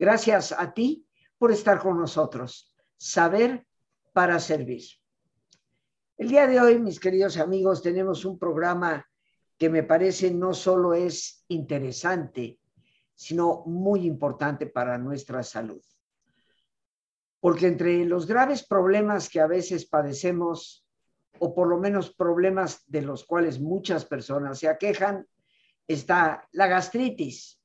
Gracias 0.00 0.52
a 0.52 0.72
ti 0.72 1.06
por 1.36 1.52
estar 1.52 1.78
con 1.78 1.98
nosotros. 1.98 2.72
Saber 2.96 3.66
para 4.14 4.40
servir. 4.40 4.82
El 6.16 6.28
día 6.28 6.46
de 6.46 6.58
hoy, 6.58 6.78
mis 6.78 6.98
queridos 6.98 7.36
amigos, 7.36 7.82
tenemos 7.82 8.24
un 8.24 8.38
programa 8.38 9.06
que 9.58 9.68
me 9.68 9.82
parece 9.82 10.30
no 10.30 10.54
solo 10.54 10.94
es 10.94 11.44
interesante, 11.48 12.58
sino 13.14 13.62
muy 13.66 14.06
importante 14.06 14.64
para 14.64 14.96
nuestra 14.96 15.42
salud. 15.42 15.82
Porque 17.38 17.66
entre 17.66 18.02
los 18.06 18.26
graves 18.26 18.66
problemas 18.66 19.28
que 19.28 19.40
a 19.40 19.46
veces 19.46 19.84
padecemos, 19.84 20.86
o 21.40 21.54
por 21.54 21.68
lo 21.68 21.76
menos 21.76 22.14
problemas 22.14 22.84
de 22.86 23.02
los 23.02 23.26
cuales 23.26 23.60
muchas 23.60 24.06
personas 24.06 24.60
se 24.60 24.68
aquejan, 24.68 25.26
está 25.86 26.48
la 26.52 26.68
gastritis. 26.68 27.59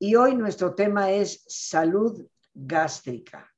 Y 0.00 0.14
hoy 0.14 0.36
nuestro 0.36 0.74
tema 0.74 1.10
es 1.10 1.44
salud 1.48 2.24
gástrica. 2.54 3.52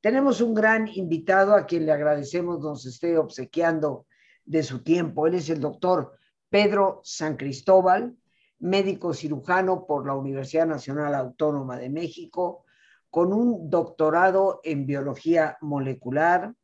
Tenemos 0.00 0.40
un 0.40 0.52
gran 0.52 0.86
invitado 0.88 1.54
a 1.54 1.64
quien 1.64 1.86
le 1.86 1.92
agradecemos 1.92 2.60
nos 2.60 2.84
esté 2.84 3.16
obsequiando 3.16 4.06
de 4.44 4.62
su 4.62 4.82
tiempo. 4.82 5.26
Él 5.26 5.34
es 5.34 5.48
el 5.48 5.60
doctor 5.60 6.18
Pedro 6.50 7.00
San 7.04 7.36
Cristóbal, 7.36 8.16
médico 8.58 9.14
cirujano 9.14 9.86
por 9.86 10.06
la 10.06 10.14
Universidad 10.14 10.66
Nacional 10.66 11.14
Autónoma 11.14 11.78
de 11.78 11.88
México, 11.88 12.64
con 13.08 13.32
un 13.32 13.70
doctorado 13.70 14.60
en 14.64 14.84
biología 14.84 15.56
molecular, 15.62 16.54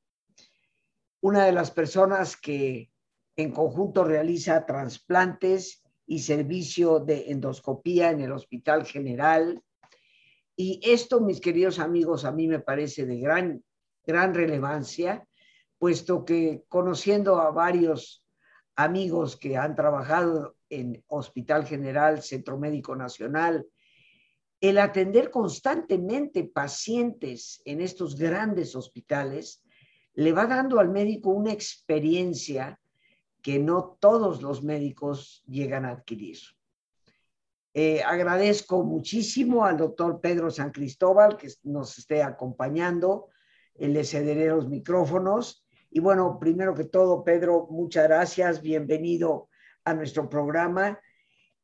una 1.23 1.47
de 1.47 1.53
las 1.53 1.71
personas 1.71 2.37
que 2.37 2.91
en 3.37 3.53
conjunto 3.53 4.05
realiza 4.05 4.67
trasplantes 4.67 5.84
y 6.07 6.19
servicio 6.19 7.01
de 7.01 7.31
endoscopía 7.31 8.11
en 8.11 8.21
el 8.21 8.33
Hospital 8.33 8.85
General. 8.85 9.63
Y 10.57 10.81
esto, 10.85 11.21
mis 11.21 11.41
queridos 11.41 11.79
amigos, 11.79 12.25
a 12.25 12.33
mí 12.33 12.47
me 12.47 12.61
parece 12.61 13.07
de 13.07 13.19
gran, 13.19 13.65
gran 14.07 14.35
relevancia, 14.35 15.27
puesto 15.79 16.25
que 16.25 16.65
conociendo 16.69 17.41
a 17.41 17.51
varios 17.51 18.25
amigos 18.77 19.37
que 19.37 19.57
han 19.57 19.75
trabajado 19.75 20.57
en 20.69 21.03
Hospital 21.07 21.67
General, 21.67 22.23
Centro 22.23 22.59
Médico 22.59 22.97
Nacional, 22.97 23.67
el 24.61 24.79
atender 24.79 25.31
constantemente 25.31 26.45
pacientes 26.45 27.61
en 27.65 27.81
estos 27.81 28.17
grandes 28.17 28.75
hospitales 28.75 29.63
le 30.15 30.33
va 30.33 30.47
dando 30.47 30.79
al 30.79 30.89
médico 30.89 31.31
una 31.31 31.53
experiencia 31.53 32.81
que 33.45 33.59
no 33.59 33.99
todos 34.01 34.41
los 34.41 34.63
médicos 34.63 35.45
llegan 35.47 35.85
a 35.85 35.91
adquirir. 35.91 36.39
Eh, 37.75 38.03
agradezco 38.03 38.83
muchísimo 38.85 39.67
al 39.67 39.77
doctor 39.77 40.23
Pedro 40.23 40.51
San 40.51 40.71
Cristóbal 40.71 41.37
que 41.37 41.53
nos 41.65 41.99
esté 41.99 42.23
acompañando. 42.23 43.29
Le 43.75 44.03
cederé 44.03 44.49
los 44.49 44.67
micrófonos. 44.67 45.67
Y 45.91 46.01
bueno, 46.01 46.39
primero 46.39 46.75
que 46.75 46.85
todo, 46.85 47.23
Pedro, 47.23 47.67
muchas 47.69 48.09
gracias. 48.09 48.63
Bienvenido 48.63 49.51
a 49.85 49.93
nuestro 49.93 50.27
programa. 50.31 50.99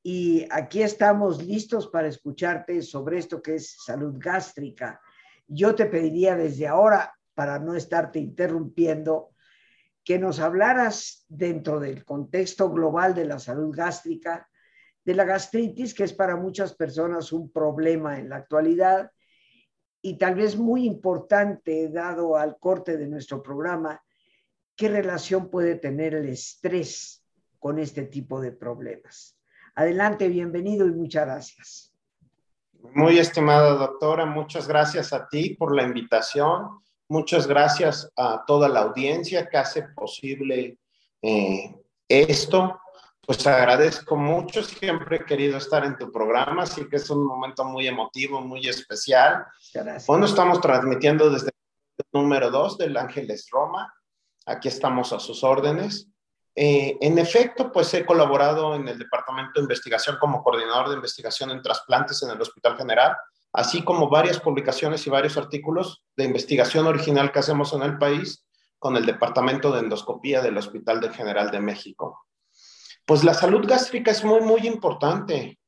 Y 0.02 0.46
aquí 0.50 0.82
estamos 0.82 1.42
listos 1.42 1.88
para 1.88 2.08
escucharte 2.08 2.82
sobre 2.82 3.16
esto 3.16 3.40
que 3.40 3.54
es 3.54 3.82
salud 3.82 4.16
gástrica. 4.18 5.00
Yo 5.46 5.74
te 5.74 5.86
pediría 5.86 6.36
desde 6.36 6.68
ahora, 6.68 7.14
para 7.32 7.58
no 7.58 7.74
estarte 7.74 8.18
interrumpiendo, 8.18 9.29
que 10.10 10.18
nos 10.18 10.40
hablaras 10.40 11.24
dentro 11.28 11.78
del 11.78 12.04
contexto 12.04 12.68
global 12.68 13.14
de 13.14 13.26
la 13.26 13.38
salud 13.38 13.72
gástrica, 13.72 14.50
de 15.04 15.14
la 15.14 15.22
gastritis, 15.22 15.94
que 15.94 16.02
es 16.02 16.12
para 16.12 16.34
muchas 16.34 16.74
personas 16.74 17.32
un 17.32 17.52
problema 17.52 18.18
en 18.18 18.28
la 18.28 18.38
actualidad 18.38 19.12
y 20.02 20.18
tal 20.18 20.34
vez 20.34 20.56
muy 20.56 20.84
importante, 20.84 21.88
dado 21.90 22.36
al 22.36 22.58
corte 22.58 22.96
de 22.96 23.06
nuestro 23.06 23.40
programa, 23.40 24.02
qué 24.74 24.88
relación 24.88 25.48
puede 25.48 25.76
tener 25.76 26.16
el 26.16 26.28
estrés 26.28 27.24
con 27.60 27.78
este 27.78 28.02
tipo 28.02 28.40
de 28.40 28.50
problemas. 28.50 29.38
Adelante, 29.76 30.26
bienvenido 30.26 30.88
y 30.88 30.90
muchas 30.90 31.24
gracias. 31.24 31.94
Muy 32.94 33.16
estimada 33.20 33.74
doctora, 33.74 34.26
muchas 34.26 34.66
gracias 34.66 35.12
a 35.12 35.28
ti 35.28 35.54
por 35.54 35.72
la 35.72 35.84
invitación 35.84 36.80
Muchas 37.10 37.48
gracias 37.48 38.08
a 38.16 38.44
toda 38.46 38.68
la 38.68 38.82
audiencia 38.82 39.48
que 39.48 39.56
hace 39.56 39.82
posible 39.82 40.78
eh, 41.20 41.74
esto. 42.08 42.80
Pues 43.26 43.44
agradezco 43.48 44.14
mucho, 44.14 44.62
siempre 44.62 45.16
he 45.16 45.24
querido 45.24 45.58
estar 45.58 45.84
en 45.84 45.98
tu 45.98 46.12
programa, 46.12 46.62
así 46.62 46.88
que 46.88 46.96
es 46.96 47.10
un 47.10 47.26
momento 47.26 47.64
muy 47.64 47.88
emotivo, 47.88 48.40
muy 48.40 48.68
especial. 48.68 49.44
Gracias. 49.74 50.06
Bueno, 50.06 50.24
estamos 50.24 50.60
transmitiendo 50.60 51.30
desde 51.30 51.48
el 51.48 52.04
número 52.12 52.48
2 52.48 52.78
del 52.78 52.96
Ángeles 52.96 53.48
Roma. 53.50 53.92
Aquí 54.46 54.68
estamos 54.68 55.12
a 55.12 55.18
sus 55.18 55.42
órdenes. 55.42 56.06
Eh, 56.54 56.96
en 57.00 57.18
efecto, 57.18 57.72
pues 57.72 57.92
he 57.92 58.06
colaborado 58.06 58.76
en 58.76 58.86
el 58.86 58.96
Departamento 58.96 59.54
de 59.56 59.62
Investigación 59.62 60.16
como 60.20 60.44
coordinador 60.44 60.88
de 60.88 60.94
investigación 60.94 61.50
en 61.50 61.60
trasplantes 61.60 62.22
en 62.22 62.30
el 62.30 62.40
Hospital 62.40 62.76
General 62.76 63.16
así 63.52 63.82
como 63.82 64.08
varias 64.08 64.40
publicaciones 64.40 65.06
y 65.06 65.10
varios 65.10 65.36
artículos 65.36 66.04
de 66.16 66.24
investigación 66.24 66.86
original 66.86 67.32
que 67.32 67.40
hacemos 67.40 67.72
en 67.72 67.82
el 67.82 67.98
país 67.98 68.46
con 68.78 68.96
el 68.96 69.04
Departamento 69.04 69.72
de 69.72 69.80
Endoscopía 69.80 70.40
del 70.40 70.56
Hospital 70.56 71.12
General 71.12 71.50
de 71.50 71.60
México. 71.60 72.26
Pues 73.04 73.24
la 73.24 73.34
salud 73.34 73.66
gástrica 73.66 74.10
es 74.10 74.24
muy, 74.24 74.40
muy 74.40 74.66
importante. 74.66 75.58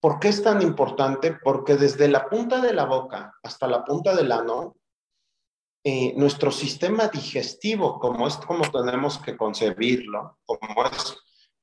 ¿Por 0.00 0.18
qué 0.18 0.28
es 0.28 0.42
tan 0.42 0.62
importante? 0.62 1.34
Porque 1.34 1.76
desde 1.76 2.08
la 2.08 2.28
punta 2.28 2.60
de 2.60 2.72
la 2.72 2.86
boca 2.86 3.34
hasta 3.42 3.66
la 3.66 3.84
punta 3.84 4.16
del 4.16 4.32
ano, 4.32 4.76
eh, 5.84 6.14
nuestro 6.16 6.50
sistema 6.50 7.08
digestivo, 7.08 7.98
como 7.98 8.26
es 8.26 8.36
como 8.38 8.70
tenemos 8.70 9.18
que 9.18 9.36
concebirlo, 9.36 10.38
como 10.44 10.84
es 10.86 11.16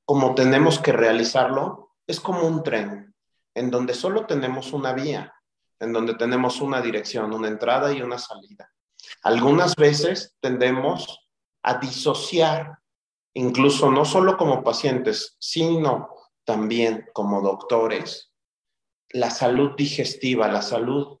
como 0.04 0.34
tenemos 0.34 0.78
que 0.78 0.92
realizarlo, 0.92 1.92
es 2.06 2.18
como 2.20 2.46
un 2.46 2.62
tren 2.62 3.14
en 3.54 3.70
donde 3.70 3.94
solo 3.94 4.26
tenemos 4.26 4.72
una 4.72 4.92
vía, 4.92 5.34
en 5.80 5.92
donde 5.92 6.14
tenemos 6.14 6.60
una 6.60 6.80
dirección, 6.80 7.32
una 7.32 7.48
entrada 7.48 7.92
y 7.92 8.02
una 8.02 8.18
salida. 8.18 8.72
Algunas 9.22 9.74
veces 9.76 10.36
tendemos 10.40 11.28
a 11.62 11.78
disociar, 11.78 12.78
incluso 13.34 13.90
no 13.90 14.04
solo 14.04 14.36
como 14.36 14.62
pacientes, 14.62 15.36
sino 15.38 16.10
también 16.44 17.08
como 17.12 17.40
doctores, 17.42 18.32
la 19.10 19.30
salud 19.30 19.72
digestiva, 19.76 20.48
la 20.48 20.62
salud 20.62 21.18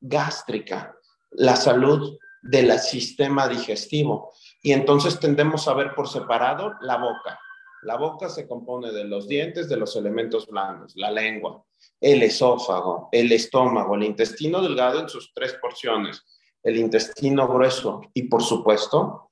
gástrica, 0.00 0.94
la 1.30 1.56
salud 1.56 2.18
del 2.42 2.76
sistema 2.80 3.48
digestivo. 3.48 4.32
Y 4.60 4.72
entonces 4.72 5.18
tendemos 5.20 5.68
a 5.68 5.74
ver 5.74 5.94
por 5.94 6.08
separado 6.08 6.74
la 6.80 6.96
boca, 6.96 7.38
la 7.82 7.96
boca 7.96 8.28
se 8.28 8.46
compone 8.46 8.92
de 8.92 9.04
los 9.04 9.28
dientes, 9.28 9.68
de 9.68 9.76
los 9.76 9.96
elementos 9.96 10.46
blandos, 10.46 10.94
la 10.96 11.10
lengua, 11.10 11.64
el 12.00 12.22
esófago, 12.22 13.08
el 13.12 13.32
estómago, 13.32 13.94
el 13.94 14.04
intestino 14.04 14.62
delgado 14.62 15.00
en 15.00 15.08
sus 15.08 15.32
tres 15.34 15.54
porciones, 15.60 16.24
el 16.62 16.76
intestino 16.76 17.48
grueso 17.48 18.00
y, 18.14 18.24
por 18.24 18.42
supuesto, 18.42 19.30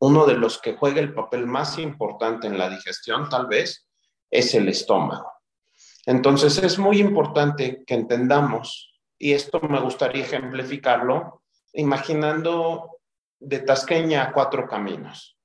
uno 0.00 0.26
de 0.26 0.34
los 0.34 0.60
que 0.60 0.74
juega 0.74 1.00
el 1.00 1.14
papel 1.14 1.46
más 1.46 1.78
importante 1.78 2.48
en 2.48 2.58
la 2.58 2.68
digestión, 2.68 3.28
tal 3.28 3.46
vez, 3.46 3.88
es 4.30 4.54
el 4.54 4.68
estómago. 4.68 5.30
Entonces, 6.04 6.58
es 6.58 6.78
muy 6.78 6.98
importante 6.98 7.84
que 7.86 7.94
entendamos, 7.94 8.98
y 9.16 9.32
esto 9.32 9.60
me 9.60 9.80
gustaría 9.80 10.24
ejemplificarlo, 10.24 11.42
imaginando 11.74 12.98
de 13.38 13.60
Tasqueña 13.60 14.24
a 14.24 14.32
cuatro 14.32 14.66
caminos. 14.66 15.36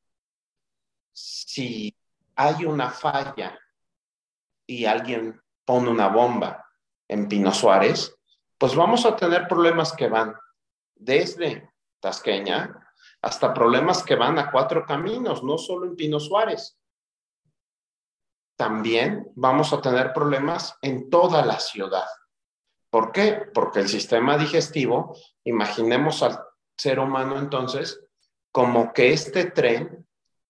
Si 1.13 1.96
hay 2.37 2.65
una 2.65 2.91
falla 2.91 3.59
y 4.67 4.85
alguien 4.85 5.41
pone 5.65 5.89
una 5.89 6.07
bomba 6.07 6.65
en 7.07 7.27
Pino 7.27 7.51
Suárez, 7.51 8.15
pues 8.57 8.75
vamos 8.75 9.05
a 9.05 9.15
tener 9.15 9.47
problemas 9.47 9.93
que 9.93 10.07
van 10.07 10.35
desde 10.95 11.69
Tasqueña 11.99 12.93
hasta 13.21 13.53
problemas 13.53 14.03
que 14.03 14.15
van 14.15 14.37
a 14.37 14.51
cuatro 14.51 14.85
caminos, 14.85 15.43
no 15.43 15.57
solo 15.57 15.85
en 15.85 15.95
Pino 15.95 16.19
Suárez. 16.19 16.77
También 18.55 19.31
vamos 19.35 19.73
a 19.73 19.81
tener 19.81 20.13
problemas 20.13 20.77
en 20.81 21.09
toda 21.09 21.45
la 21.45 21.59
ciudad. 21.59 22.07
¿Por 22.89 23.11
qué? 23.11 23.49
Porque 23.53 23.79
el 23.79 23.89
sistema 23.89 24.37
digestivo, 24.37 25.15
imaginemos 25.43 26.23
al 26.23 26.39
ser 26.75 26.99
humano 26.99 27.37
entonces 27.37 28.03
como 28.51 28.93
que 28.93 29.13
este 29.13 29.51
tren 29.51 30.06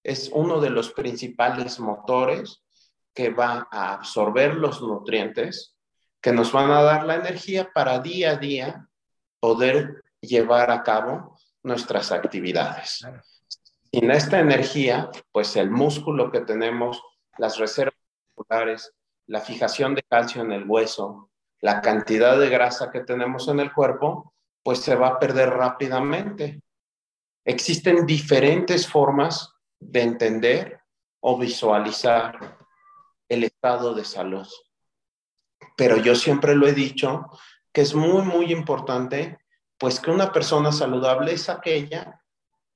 es 0.07 0.29
uno 0.33 0.61
de 0.61 0.69
los 0.69 0.93
principales 0.93 1.81
motores 1.81 2.63
que 3.13 3.29
va 3.29 3.67
a 3.69 3.93
absorber 3.93 4.55
los 4.55 4.81
nutrientes 4.81 5.75
que 6.21 6.31
nos 6.31 6.53
van 6.53 6.71
a 6.71 6.81
dar 6.81 7.03
la 7.03 7.15
energía 7.15 7.69
para 7.73 7.99
día 7.99 8.31
a 8.31 8.35
día 8.37 8.87
poder 9.41 10.05
llevar 10.21 10.71
a 10.71 10.81
cabo 10.81 11.37
nuestras 11.61 12.13
actividades. 12.13 13.05
Sin 13.91 14.09
esta 14.09 14.39
energía, 14.39 15.09
pues 15.33 15.57
el 15.57 15.69
músculo 15.69 16.31
que 16.31 16.39
tenemos, 16.39 17.03
las 17.37 17.57
reservas 17.57 17.99
musculares, 18.33 18.93
la 19.25 19.41
fijación 19.41 19.93
de 19.93 20.03
calcio 20.03 20.41
en 20.41 20.53
el 20.53 20.63
hueso, 20.65 21.29
la 21.59 21.81
cantidad 21.81 22.39
de 22.39 22.49
grasa 22.49 22.91
que 22.91 23.01
tenemos 23.01 23.49
en 23.49 23.59
el 23.59 23.73
cuerpo, 23.73 24.33
pues 24.63 24.79
se 24.79 24.95
va 24.95 25.09
a 25.09 25.19
perder 25.19 25.49
rápidamente. 25.49 26.61
Existen 27.43 28.05
diferentes 28.05 28.87
formas 28.87 29.56
de 29.79 30.01
entender 30.01 30.81
o 31.19 31.37
visualizar 31.37 32.57
el 33.29 33.43
estado 33.43 33.93
de 33.93 34.05
salud. 34.05 34.47
Pero 35.75 35.97
yo 35.97 36.15
siempre 36.15 36.55
lo 36.55 36.67
he 36.67 36.73
dicho 36.73 37.25
que 37.71 37.81
es 37.81 37.93
muy, 37.93 38.23
muy 38.23 38.51
importante, 38.51 39.39
pues 39.77 39.99
que 39.99 40.11
una 40.11 40.31
persona 40.31 40.71
saludable 40.71 41.33
es 41.33 41.49
aquella 41.49 42.21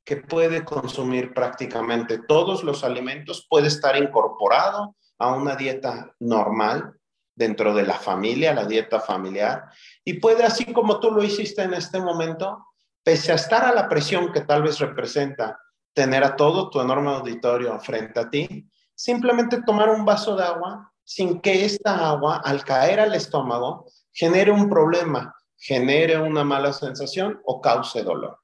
que 0.03 0.18
puede 0.18 0.63
consumir 0.63 1.33
prácticamente 1.33 2.19
todos 2.19 2.63
los 2.63 2.83
alimentos, 2.83 3.47
puede 3.50 3.68
estar 3.68 3.95
incorporado 3.97 4.95
a 5.18 5.33
una 5.33 5.56
dieta 5.56 6.15
normal 6.19 7.00
dentro 7.36 7.74
de 7.74 7.83
la 7.83 7.95
familia, 7.95 8.54
la 8.54 8.65
dieta 8.65 9.00
familiar, 9.00 9.65
y 10.04 10.13
puede, 10.13 10.44
así 10.44 10.71
como 10.74 11.00
tú 11.00 11.12
lo 11.12 11.24
hiciste 11.24 11.63
en 11.63 11.74
este 11.74 12.00
momento, 12.00 12.65
pese 13.04 13.31
a 13.31 13.36
estar 13.36 13.65
a 13.65 13.74
la 13.74 13.88
presión 13.88 14.31
que 14.31 14.42
tal 14.42 14.63
vez 14.63 14.80
representa 14.80 15.59
tener 15.94 16.24
a 16.24 16.36
todo 16.36 16.70
tu 16.70 16.80
enorme 16.80 17.12
auditorio 17.12 17.80
frente 17.80 18.20
a 18.20 18.30
ti, 18.30 18.70
simplemente 18.96 19.62
tomar 19.64 19.90
un 19.90 20.06
vaso 20.06 20.36
de 20.36 20.44
agua 20.44 20.92
sin 21.04 21.42
que 21.42 21.66
esta 21.66 22.10
agua, 22.10 22.42
al 22.44 22.64
caer 22.64 23.00
al 23.00 23.14
estómago, 23.14 23.86
genere 24.14 24.52
un 24.52 24.70
problema, 24.70 25.36
genere 25.58 26.18
una 26.18 26.44
mala 26.44 26.74
sensación 26.74 27.42
o 27.46 27.60
cause 27.60 28.04
dolor. 28.04 28.40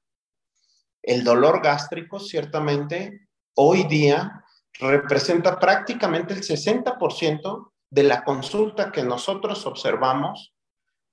El 1.02 1.24
dolor 1.24 1.62
gástrico, 1.62 2.20
ciertamente, 2.20 3.28
hoy 3.54 3.84
día 3.84 4.44
representa 4.78 5.58
prácticamente 5.58 6.34
el 6.34 6.42
60% 6.42 7.72
de 7.90 8.02
la 8.02 8.24
consulta 8.24 8.92
que 8.92 9.02
nosotros 9.02 9.66
observamos 9.66 10.54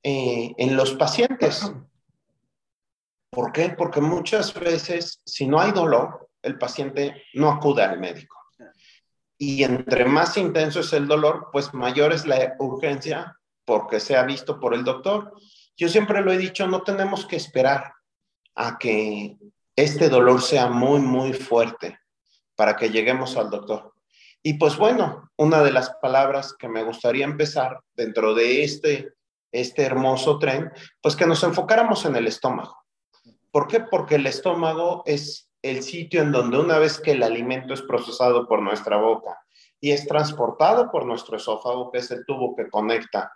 eh, 0.03 0.53
en 0.57 0.75
los 0.75 0.93
pacientes. 0.93 1.71
¿Por 3.35 3.51
qué? 3.51 3.75
Porque 3.77 3.99
muchas 3.99 4.53
veces, 4.53 5.21
si 5.25 5.45
no 5.45 5.59
hay 5.59 5.73
dolor, 5.73 6.29
el 6.41 6.57
paciente 6.57 7.23
no 7.33 7.51
acude 7.51 7.83
al 7.83 7.99
médico. 7.99 8.37
Y 9.37 9.61
entre 9.63 10.05
más 10.05 10.37
intenso 10.37 10.79
es 10.79 10.93
el 10.93 11.05
dolor, 11.05 11.49
pues 11.51 11.73
mayor 11.73 12.13
es 12.13 12.25
la 12.25 12.55
urgencia 12.59 13.37
porque 13.65 13.99
se 13.99 14.15
ha 14.15 14.23
visto 14.23 14.57
por 14.57 14.73
el 14.73 14.85
doctor. 14.85 15.33
Yo 15.75 15.89
siempre 15.89 16.21
lo 16.21 16.31
he 16.31 16.37
dicho, 16.37 16.65
no 16.65 16.83
tenemos 16.83 17.25
que 17.25 17.35
esperar 17.35 17.91
a 18.55 18.77
que 18.77 19.35
este 19.75 20.07
dolor 20.07 20.41
sea 20.41 20.69
muy, 20.69 21.01
muy 21.01 21.33
fuerte 21.33 21.99
para 22.55 22.77
que 22.77 22.89
lleguemos 22.89 23.35
al 23.35 23.49
doctor. 23.49 23.91
Y 24.41 24.53
pues 24.53 24.77
bueno, 24.77 25.29
una 25.35 25.61
de 25.61 25.73
las 25.73 25.89
palabras 26.01 26.55
que 26.57 26.69
me 26.69 26.83
gustaría 26.83 27.25
empezar 27.25 27.81
dentro 27.95 28.33
de 28.33 28.63
este, 28.63 29.13
este 29.51 29.83
hermoso 29.83 30.39
tren, 30.39 30.71
pues 31.01 31.17
que 31.17 31.25
nos 31.25 31.43
enfocáramos 31.43 32.05
en 32.05 32.15
el 32.15 32.27
estómago. 32.27 32.84
¿Por 33.55 33.67
qué? 33.67 33.79
Porque 33.79 34.15
el 34.15 34.27
estómago 34.27 35.01
es 35.05 35.49
el 35.61 35.81
sitio 35.81 36.21
en 36.21 36.33
donde 36.33 36.57
una 36.59 36.77
vez 36.77 36.99
que 36.99 37.11
el 37.11 37.23
alimento 37.23 37.73
es 37.73 37.81
procesado 37.81 38.49
por 38.49 38.61
nuestra 38.61 38.97
boca 38.97 39.39
y 39.79 39.91
es 39.91 40.05
transportado 40.07 40.91
por 40.91 41.05
nuestro 41.05 41.37
esófago, 41.37 41.89
que 41.89 41.99
es 41.99 42.11
el 42.11 42.25
tubo 42.25 42.53
que 42.53 42.69
conecta 42.69 43.31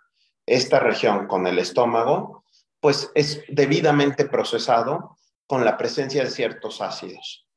esta 0.46 0.82
región 0.82 1.26
con 1.26 1.48
el 1.48 1.58
estómago, 1.58 2.44
pues 2.82 3.10
es 3.16 3.46
debidamente 3.48 4.26
procesado 4.26 5.16
con 5.48 5.64
la 5.64 5.78
presencia 5.78 6.26
de 6.26 6.32
ciertos 6.32 6.82
ácidos. 6.82 7.48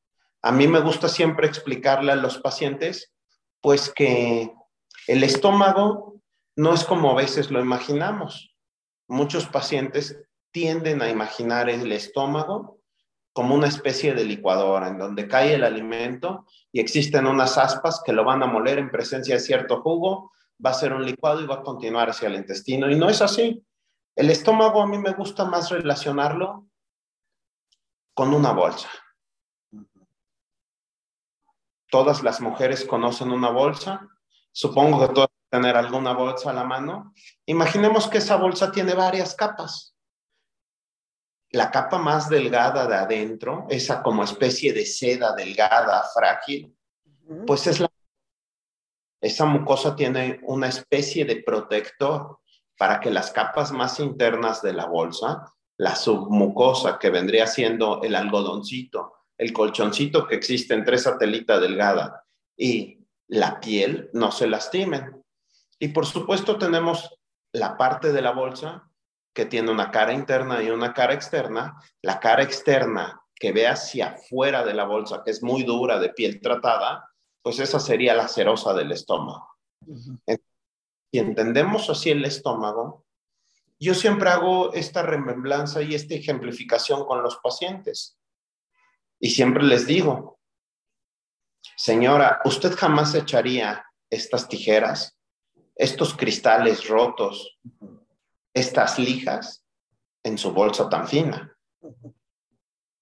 A 0.40 0.52
mí 0.52 0.68
me 0.68 0.78
gusta 0.78 1.08
siempre 1.08 1.48
explicarle 1.48 2.12
a 2.12 2.14
los 2.14 2.38
pacientes, 2.38 3.12
pues 3.60 3.92
que 3.92 4.54
el 5.08 5.24
estómago 5.24 6.20
no 6.54 6.74
es 6.74 6.84
como 6.84 7.10
a 7.10 7.16
veces 7.16 7.50
lo 7.50 7.58
imaginamos. 7.58 8.54
Muchos 9.08 9.46
pacientes 9.46 10.16
tienden 10.52 11.02
a 11.02 11.08
imaginar 11.08 11.68
el 11.68 11.90
estómago 11.90 12.78
como 13.32 13.54
una 13.54 13.66
especie 13.66 14.14
de 14.14 14.24
licuadora 14.24 14.88
en 14.88 14.98
donde 14.98 15.26
cae 15.26 15.54
el 15.54 15.64
alimento 15.64 16.46
y 16.70 16.80
existen 16.80 17.26
unas 17.26 17.56
aspas 17.56 18.02
que 18.04 18.12
lo 18.12 18.24
van 18.24 18.42
a 18.42 18.46
moler 18.46 18.78
en 18.78 18.90
presencia 18.90 19.36
de 19.36 19.40
cierto 19.40 19.80
jugo, 19.80 20.32
va 20.64 20.70
a 20.70 20.74
ser 20.74 20.92
un 20.92 21.04
licuado 21.04 21.40
y 21.40 21.46
va 21.46 21.56
a 21.56 21.62
continuar 21.62 22.10
hacia 22.10 22.28
el 22.28 22.34
intestino. 22.34 22.90
Y 22.90 22.96
no 22.96 23.08
es 23.08 23.22
así. 23.22 23.64
El 24.14 24.30
estómago 24.30 24.82
a 24.82 24.86
mí 24.86 24.98
me 24.98 25.12
gusta 25.12 25.46
más 25.46 25.70
relacionarlo 25.70 26.66
con 28.14 28.34
una 28.34 28.52
bolsa. 28.52 28.90
Todas 31.90 32.22
las 32.22 32.40
mujeres 32.42 32.84
conocen 32.84 33.32
una 33.32 33.50
bolsa. 33.50 34.06
Supongo 34.52 35.00
que 35.00 35.14
todas 35.14 35.30
tener 35.52 35.76
alguna 35.76 36.14
bolsa 36.14 36.50
a 36.50 36.54
la 36.54 36.64
mano. 36.64 37.12
Imaginemos 37.44 38.08
que 38.08 38.18
esa 38.18 38.36
bolsa 38.36 38.72
tiene 38.72 38.94
varias 38.94 39.34
capas. 39.34 39.91
La 41.52 41.70
capa 41.70 41.98
más 41.98 42.28
delgada 42.28 42.86
de 42.86 42.96
adentro, 42.96 43.66
esa 43.68 44.02
como 44.02 44.24
especie 44.24 44.72
de 44.72 44.86
seda 44.86 45.34
delgada, 45.34 46.02
frágil, 46.14 46.76
pues 47.46 47.66
es 47.66 47.80
la... 47.80 47.88
Esa 49.20 49.44
mucosa 49.44 49.94
tiene 49.94 50.40
una 50.42 50.68
especie 50.68 51.24
de 51.24 51.42
protector 51.42 52.40
para 52.76 52.98
que 52.98 53.10
las 53.10 53.30
capas 53.30 53.70
más 53.70 54.00
internas 54.00 54.62
de 54.62 54.72
la 54.72 54.86
bolsa 54.86 55.52
la 55.82 55.96
submucosa, 55.96 56.96
que 56.96 57.10
vendría 57.10 57.46
siendo 57.46 58.02
el 58.02 58.14
algodoncito, 58.14 59.14
el 59.36 59.52
colchoncito 59.52 60.28
que 60.28 60.36
existe 60.36 60.74
entre 60.74 60.94
esa 60.94 61.18
telita 61.18 61.58
delgada 61.58 62.24
y 62.56 63.04
la 63.26 63.58
piel, 63.58 64.08
no 64.12 64.30
se 64.30 64.46
lastimen. 64.46 65.24
Y 65.80 65.88
por 65.88 66.06
supuesto 66.06 66.56
tenemos 66.56 67.18
la 67.52 67.76
parte 67.76 68.12
de 68.12 68.22
la 68.22 68.30
bolsa 68.30 68.88
que 69.34 69.46
tiene 69.46 69.70
una 69.70 69.90
cara 69.90 70.12
interna 70.12 70.62
y 70.62 70.70
una 70.70 70.92
cara 70.92 71.14
externa. 71.14 71.80
La 72.02 72.20
cara 72.20 72.42
externa 72.42 73.20
que 73.34 73.52
ve 73.52 73.66
hacia 73.66 74.10
afuera 74.10 74.64
de 74.64 74.74
la 74.74 74.84
bolsa, 74.84 75.22
que 75.24 75.30
es 75.30 75.42
muy 75.42 75.64
dura, 75.64 75.98
de 75.98 76.10
piel 76.10 76.40
tratada, 76.40 77.10
pues 77.42 77.58
esa 77.58 77.80
sería 77.80 78.14
la 78.14 78.28
cerosa 78.28 78.72
del 78.72 78.92
estómago. 78.92 79.48
Y 81.10 81.18
entendemos 81.18 81.90
así 81.90 82.10
el 82.10 82.24
estómago, 82.24 83.04
yo 83.80 83.94
siempre 83.94 84.30
hago 84.30 84.72
esta 84.74 85.02
remembranza 85.02 85.82
y 85.82 85.96
esta 85.96 86.14
ejemplificación 86.14 87.04
con 87.04 87.20
los 87.20 87.38
pacientes. 87.38 88.16
Y 89.18 89.30
siempre 89.30 89.64
les 89.64 89.88
digo, 89.88 90.38
señora, 91.76 92.40
usted 92.44 92.76
jamás 92.76 93.12
echaría 93.16 93.84
estas 94.08 94.48
tijeras, 94.48 95.18
estos 95.74 96.14
cristales 96.14 96.86
rotos, 96.86 97.58
estas 98.54 98.98
lijas 98.98 99.64
en 100.22 100.38
su 100.38 100.52
bolsa 100.52 100.88
tan 100.88 101.08
fina. 101.08 101.56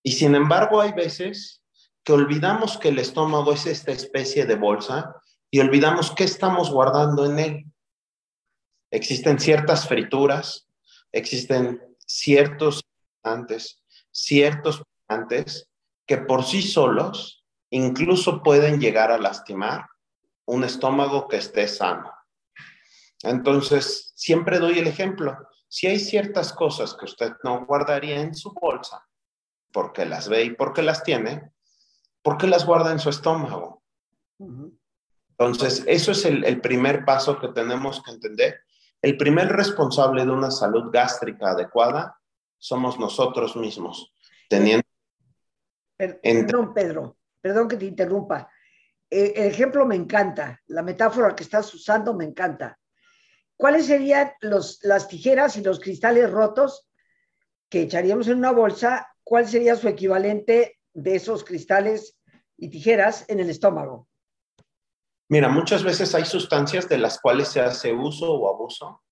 Y 0.03 0.13
sin 0.13 0.35
embargo, 0.35 0.81
hay 0.81 0.93
veces 0.93 1.63
que 2.03 2.13
olvidamos 2.13 2.79
que 2.79 2.89
el 2.89 2.99
estómago 2.99 3.53
es 3.53 3.67
esta 3.67 3.93
especie 3.93 4.47
de 4.47 4.57
bolsa 4.57 5.15
y 5.51 5.61
olvidamos 5.61 6.13
qué 6.13 6.25
estamos 6.25 6.71
guardando 6.71 7.27
en 7.27 7.39
él. 7.39 7.67
Existen 8.91 9.39
ciertas 9.39 9.87
frituras, 9.87 10.69
existen 11.13 11.81
ciertos 12.07 12.83
antes, 13.23 13.83
ciertos 14.11 14.83
antes 15.09 15.69
que 16.07 16.19
por 16.19 16.45
sí 16.45 16.63
solos 16.63 17.45
incluso 17.71 18.43
pueden 18.43 18.81
llegar 18.81 19.13
a 19.13 19.19
lastimar 19.19 19.87
un 20.45 20.65
estómago 20.65 21.29
que 21.29 21.37
esté 21.37 21.69
sano. 21.69 22.11
Entonces, 23.23 24.13
siempre 24.15 24.59
doy 24.59 24.79
el 24.79 24.87
ejemplo. 24.87 25.37
Si 25.69 25.87
hay 25.87 25.99
ciertas 25.99 26.53
cosas 26.53 26.95
que 26.95 27.05
usted 27.05 27.33
no 27.45 27.67
guardaría 27.67 28.21
en 28.21 28.35
su 28.35 28.53
bolsa, 28.53 29.07
porque 29.73 30.05
las 30.05 30.29
ve 30.29 30.45
y 30.45 30.51
porque 30.51 30.83
las 30.83 31.03
tiene, 31.03 31.53
¿por 32.23 32.37
qué 32.39 32.47
las 32.47 32.67
guarda 32.67 32.93
en 32.93 32.99
su 32.99 33.11
estómago? 33.11 33.83
Entonces, 35.39 35.85
eso 35.87 36.13
es 36.13 36.25
el, 36.25 36.45
el 36.45 36.61
primer 36.61 37.05
paso 37.05 37.39
que 37.39 37.49
tenemos 37.49 38.03
que 38.03 38.11
entender 38.11 38.61
el 39.03 39.17
primer 39.17 39.49
responsable 39.49 40.25
de 40.25 40.31
una 40.31 40.51
salud 40.51 40.91
gástrica 40.93 41.51
adecuada 41.51 42.19
somos 42.59 42.99
nosotros 42.99 43.57
mismos, 43.57 44.13
teniendo... 44.49 44.85
Perdón, 45.97 46.75
Pedro, 46.75 47.17
perdón 47.41 47.69
que 47.69 47.77
te 47.77 47.87
interrumpa. 47.87 48.51
Eh, 49.09 49.33
el 49.37 49.47
ejemplo 49.47 49.87
me 49.87 49.97
encanta, 49.97 50.61
la 50.67 50.83
metáfora 50.83 51.35
que 51.35 51.43
estás 51.43 51.73
usando 51.75 52.15
me 52.15 52.25
encanta. 52.25 52.79
¿Cuáles 53.61 53.85
serían 53.85 54.33
los, 54.41 54.83
las 54.85 55.07
tijeras 55.07 55.55
y 55.59 55.63
los 55.63 55.81
cristales 55.81 56.31
rotos 56.31 56.89
que 57.69 57.83
echaríamos 57.83 58.27
en 58.29 58.39
una 58.39 58.53
bolsa? 58.53 59.15
¿Cuál 59.23 59.47
sería 59.47 59.77
su 59.77 59.87
equivalente 59.87 60.79
de 60.95 61.17
esos 61.17 61.45
cristales 61.45 62.19
y 62.57 62.71
tijeras 62.71 63.27
en 63.29 63.39
el 63.39 63.51
estómago? 63.51 64.09
Mira, 65.29 65.51
muchas 65.51 65.85
veces 65.85 66.15
hay 66.15 66.25
sustancias 66.25 66.89
de 66.89 66.97
las 66.97 67.21
cuales 67.21 67.49
se 67.49 67.61
hace 67.61 67.93
uso 67.93 68.33
o 68.33 68.49
abuso 68.49 69.03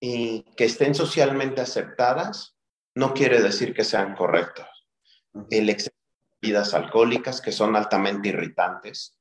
y 0.00 0.42
que 0.56 0.64
estén 0.64 0.96
socialmente 0.96 1.60
aceptadas 1.60 2.56
no 2.96 3.14
quiere 3.14 3.40
decir 3.40 3.72
que 3.72 3.84
sean 3.84 4.16
correctos. 4.16 4.66
El 5.48 5.70
exceso 5.70 5.94
de 5.94 6.48
bebidas 6.48 6.74
alcohólicas 6.74 7.40
que 7.40 7.52
son 7.52 7.76
altamente 7.76 8.30
irritantes. 8.30 9.16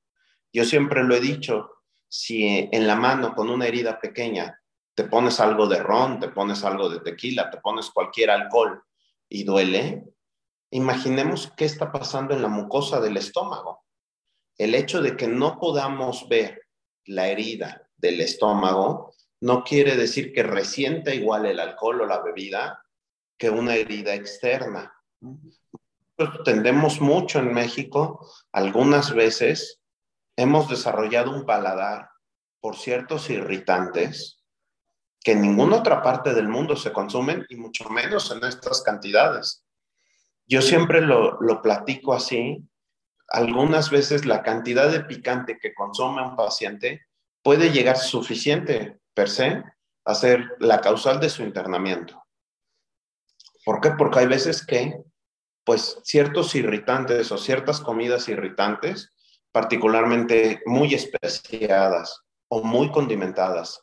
Yo 0.51 0.65
siempre 0.65 1.03
lo 1.03 1.13
he 1.13 1.19
dicho, 1.19 1.69
si 2.15 2.69
en 2.72 2.88
la 2.88 2.95
mano 2.95 3.36
con 3.36 3.50
una 3.50 3.67
herida 3.67 4.00
pequeña 4.00 4.62
te 4.93 5.03
pones 5.03 5.41
algo 5.41 5.67
de 5.67 5.84
ron, 5.84 6.19
te 6.19 6.29
pones 6.29 6.63
algo 6.63 6.88
de 6.88 7.01
tequila, 7.01 7.50
te 7.50 7.57
pones 7.57 7.89
cualquier 7.89 8.31
alcohol 8.31 8.81
y 9.27 9.43
duele, 9.43 10.05
imaginemos 10.72 11.51
qué 11.57 11.65
está 11.65 11.91
pasando 11.91 12.34
en 12.34 12.41
la 12.41 12.48
mucosa 12.48 13.01
del 13.01 13.17
estómago. 13.17 13.84
El 14.57 14.75
hecho 14.75 15.01
de 15.01 15.17
que 15.17 15.27
no 15.27 15.60
podamos 15.60 16.29
ver 16.29 16.62
la 17.05 17.27
herida 17.27 17.89
del 17.98 18.22
estómago 18.22 19.13
no 19.41 19.65
quiere 19.65 19.98
decir 19.98 20.31
que 20.31 20.43
resienta 20.43 21.13
igual 21.13 21.45
el 21.45 21.60
alcohol 21.60 22.01
o 22.01 22.05
la 22.05 22.22
bebida 22.22 22.81
que 23.38 23.50
una 23.50 23.75
herida 23.75 24.15
externa. 24.15 24.93
tendemos 26.45 27.01
mucho 27.01 27.39
en 27.39 27.53
México, 27.53 28.25
algunas 28.53 29.13
veces 29.13 29.81
hemos 30.36 30.70
desarrollado 30.70 31.32
un 31.32 31.46
paladar 31.46 32.10
por 32.60 32.75
ciertos 32.75 33.30
irritantes 33.30 34.44
que 35.22 35.32
en 35.32 35.42
ninguna 35.42 35.77
otra 35.77 36.01
parte 36.01 36.34
del 36.34 36.48
mundo 36.48 36.75
se 36.75 36.94
consumen 36.94 37.46
y 37.50 37.56
mucho 37.56 37.89
menos 37.89 38.32
en 38.32 38.44
estas 38.44 38.84
cantidades. 38.84 39.63
Yo 40.46 40.62
siempre 40.62 41.01
lo, 41.01 41.42
lo 41.42 41.62
platico 41.62 42.13
así. 42.13 42.63
Algunas 43.30 43.89
veces 43.89 44.25
la 44.25 44.44
cantidad 44.44 44.92
de 44.92 45.04
picante 45.04 45.58
que 45.58 45.74
consume 45.74 46.22
un 46.22 46.36
paciente 46.36 47.08
puede 47.42 47.72
llegar 47.72 47.98
suficiente 47.98 49.00
per 49.15 49.30
se 49.30 49.63
a 50.06 50.13
ser 50.13 50.56
la 50.60 50.82
causal 50.82 51.20
de 51.20 51.30
su 51.30 51.42
internamiento. 51.42 52.24
¿Por 53.65 53.82
qué? 53.82 53.92
Porque 53.98 54.20
hay 54.20 54.27
veces 54.27 54.63
que, 54.63 55.01
pues, 55.63 56.00
ciertos 56.04 56.54
irritantes 56.54 57.32
o 57.32 57.39
ciertas 57.39 57.82
comidas 57.82 58.30
irritantes, 58.30 59.14
particularmente 59.56 60.62
muy 60.66 60.94
especiadas 60.94 62.26
o 62.50 62.62
muy 62.62 62.92
condimentadas, 62.92 63.82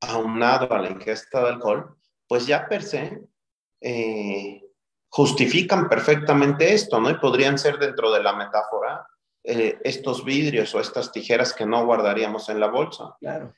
aunado 0.00 0.72
a 0.72 0.78
la 0.78 0.88
ingesta 0.88 1.40
de 1.42 1.48
alcohol, 1.48 1.96
pues 2.28 2.46
ya 2.46 2.68
per 2.68 2.84
se 2.84 3.20
eh, 3.80 4.62
justifican 5.08 5.88
perfectamente 5.88 6.72
esto, 6.72 7.00
¿no? 7.00 7.10
Y 7.10 7.18
podrían 7.18 7.58
ser 7.58 7.78
dentro 7.78 8.12
de 8.12 8.22
la 8.22 8.36
metáfora 8.36 9.04
eh, 9.42 9.80
estos 9.82 10.24
vidrios 10.24 10.72
o 10.76 10.80
estas 10.80 11.10
tijeras 11.10 11.54
que 11.54 11.66
no 11.66 11.84
guardaríamos 11.84 12.48
en 12.48 12.60
la 12.60 12.68
bolsa. 12.68 13.16
Claro. 13.18 13.52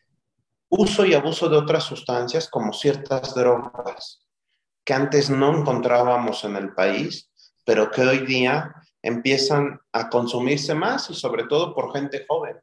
Uso 0.71 1.05
y 1.05 1.13
abuso 1.13 1.51
de 1.51 1.59
otras 1.59 1.85
sustancias 1.85 2.49
como 2.49 2.73
ciertas 2.73 3.35
drogas 3.35 4.27
que 4.87 4.95
antes 4.95 5.29
no 5.29 5.55
encontrábamos 5.59 6.45
en 6.45 6.57
el 6.57 6.73
país, 6.73 7.31
pero 7.67 7.91
que 7.91 8.01
hoy 8.01 8.25
día 8.25 8.75
empiezan 9.03 9.81
a 9.93 10.09
consumirse 10.09 10.75
más 10.75 11.11
y 11.11 11.15
sobre 11.15 11.45
todo 11.45 11.75
por 11.75 11.93
gente 11.93 12.25
joven. 12.29 12.57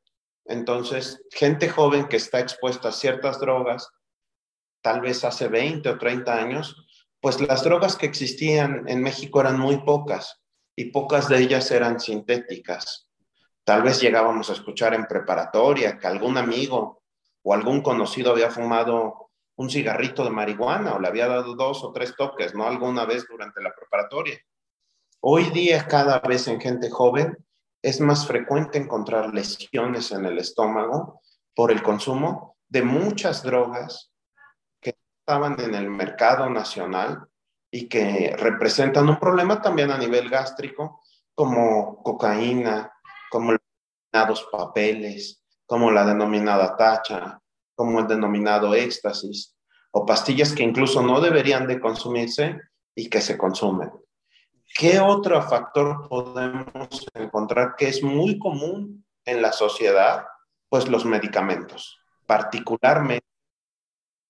Entonces, 0.45 1.21
gente 1.31 1.69
joven 1.69 2.07
que 2.07 2.17
está 2.17 2.39
expuesta 2.39 2.89
a 2.89 2.93
ciertas 2.93 3.39
drogas, 3.39 3.89
tal 4.81 5.01
vez 5.01 5.23
hace 5.23 5.47
20 5.47 5.89
o 5.89 5.97
30 5.97 6.33
años, 6.33 6.87
pues 7.19 7.39
las 7.41 7.63
drogas 7.63 7.95
que 7.95 8.05
existían 8.05 8.87
en 8.87 9.03
México 9.03 9.41
eran 9.41 9.59
muy 9.59 9.77
pocas 9.83 10.39
y 10.75 10.85
pocas 10.85 11.27
de 11.27 11.39
ellas 11.39 11.69
eran 11.71 11.99
sintéticas. 11.99 13.09
Tal 13.65 13.83
vez 13.83 14.01
llegábamos 14.01 14.49
a 14.49 14.53
escuchar 14.53 14.93
en 14.93 15.05
preparatoria 15.05 15.99
que 15.99 16.07
algún 16.07 16.37
amigo 16.37 17.03
o 17.43 17.53
algún 17.53 17.81
conocido 17.81 18.31
había 18.31 18.49
fumado 18.49 19.29
un 19.57 19.69
cigarrito 19.69 20.23
de 20.23 20.29
marihuana 20.29 20.93
o 20.93 20.99
le 20.99 21.09
había 21.09 21.27
dado 21.27 21.53
dos 21.55 21.83
o 21.83 21.91
tres 21.91 22.15
toques, 22.15 22.55
¿no? 22.55 22.65
Alguna 22.65 23.05
vez 23.05 23.25
durante 23.29 23.61
la 23.61 23.75
preparatoria. 23.75 24.39
Hoy 25.21 25.49
día, 25.49 25.85
cada 25.85 26.19
vez 26.19 26.47
en 26.47 26.61
gente 26.61 26.89
joven, 26.89 27.37
es 27.81 27.99
más 27.99 28.25
frecuente 28.25 28.77
encontrar 28.77 29.33
lesiones 29.33 30.13
en 30.13 30.23
el 30.25 30.37
estómago 30.37 31.21
por 31.53 31.73
el 31.73 31.83
consumo 31.83 32.55
de 32.69 32.83
muchas 32.83 33.43
drogas 33.43 34.13
que 34.79 34.95
estaban 35.19 35.59
en 35.59 35.75
el 35.75 35.89
mercado 35.89 36.49
nacional 36.49 37.27
y 37.69 37.89
que 37.89 38.33
representan 38.37 39.09
un 39.09 39.19
problema 39.19 39.61
también 39.61 39.91
a 39.91 39.97
nivel 39.97 40.29
gástrico, 40.29 41.01
como 41.35 42.01
cocaína, 42.01 42.89
como 43.29 43.51
los 43.51 43.61
denominados 44.13 44.47
papeles, 44.49 45.43
como 45.65 45.91
la 45.91 46.05
denominada 46.05 46.77
tacha, 46.77 47.41
como 47.75 47.99
el 47.99 48.07
denominado 48.07 48.73
éxtasis, 48.73 49.53
o 49.91 50.05
pastillas 50.05 50.53
que 50.53 50.63
incluso 50.63 51.01
no 51.01 51.19
deberían 51.19 51.67
de 51.67 51.81
consumirse 51.81 52.57
y 52.95 53.09
que 53.09 53.19
se 53.19 53.37
consumen. 53.37 53.91
¿Qué 54.73 54.99
otro 54.99 55.41
factor 55.41 56.07
podemos 56.07 57.07
encontrar 57.13 57.75
que 57.77 57.87
es 57.87 58.03
muy 58.03 58.37
común 58.39 59.05
en 59.25 59.41
la 59.41 59.51
sociedad? 59.51 60.25
Pues 60.69 60.87
los 60.87 61.05
medicamentos, 61.05 61.97
particularmente 62.25 63.25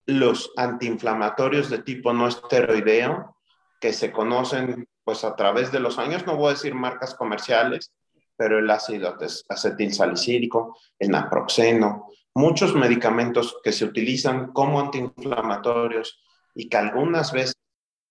los 0.06 0.52
antiinflamatorios 0.58 1.70
de 1.70 1.80
tipo 1.80 2.14
no 2.14 2.28
esteroideo, 2.28 3.36
que 3.80 3.94
se 3.94 4.12
conocen 4.12 4.88
pues 5.04 5.24
a 5.24 5.36
través 5.36 5.72
de 5.72 5.80
los 5.80 6.00
años, 6.00 6.26
no 6.26 6.36
voy 6.36 6.50
a 6.50 6.54
decir 6.54 6.74
marcas 6.74 7.16
comerciales, 7.16 7.94
pero 8.36 8.60
el 8.60 8.70
ácido 8.70 9.18
acetilsalicílico, 9.50 10.78
el 10.98 11.10
naproxeno, 11.10 12.08
muchos 12.34 12.74
medicamentos 12.74 13.58
que 13.64 13.72
se 13.72 13.86
utilizan 13.86 14.52
como 14.52 14.80
antiinflamatorios 14.80 16.24
y 16.56 16.70
que 16.70 16.78
algunas 16.78 17.32
veces 17.32 17.56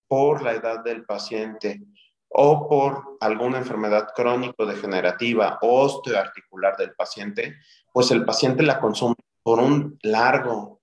por 0.06 0.42
la 0.42 0.52
edad 0.52 0.82
del 0.84 1.04
paciente 1.04 1.82
o 2.28 2.68
por 2.68 3.16
alguna 3.20 3.58
enfermedad 3.58 4.08
crónico-degenerativa 4.14 5.58
o 5.62 5.82
osteoarticular 5.82 6.76
del 6.76 6.94
paciente, 6.94 7.56
pues 7.92 8.10
el 8.10 8.24
paciente 8.24 8.62
la 8.62 8.80
consume 8.80 9.16
por 9.42 9.58
un 9.58 9.98
largo 10.02 10.80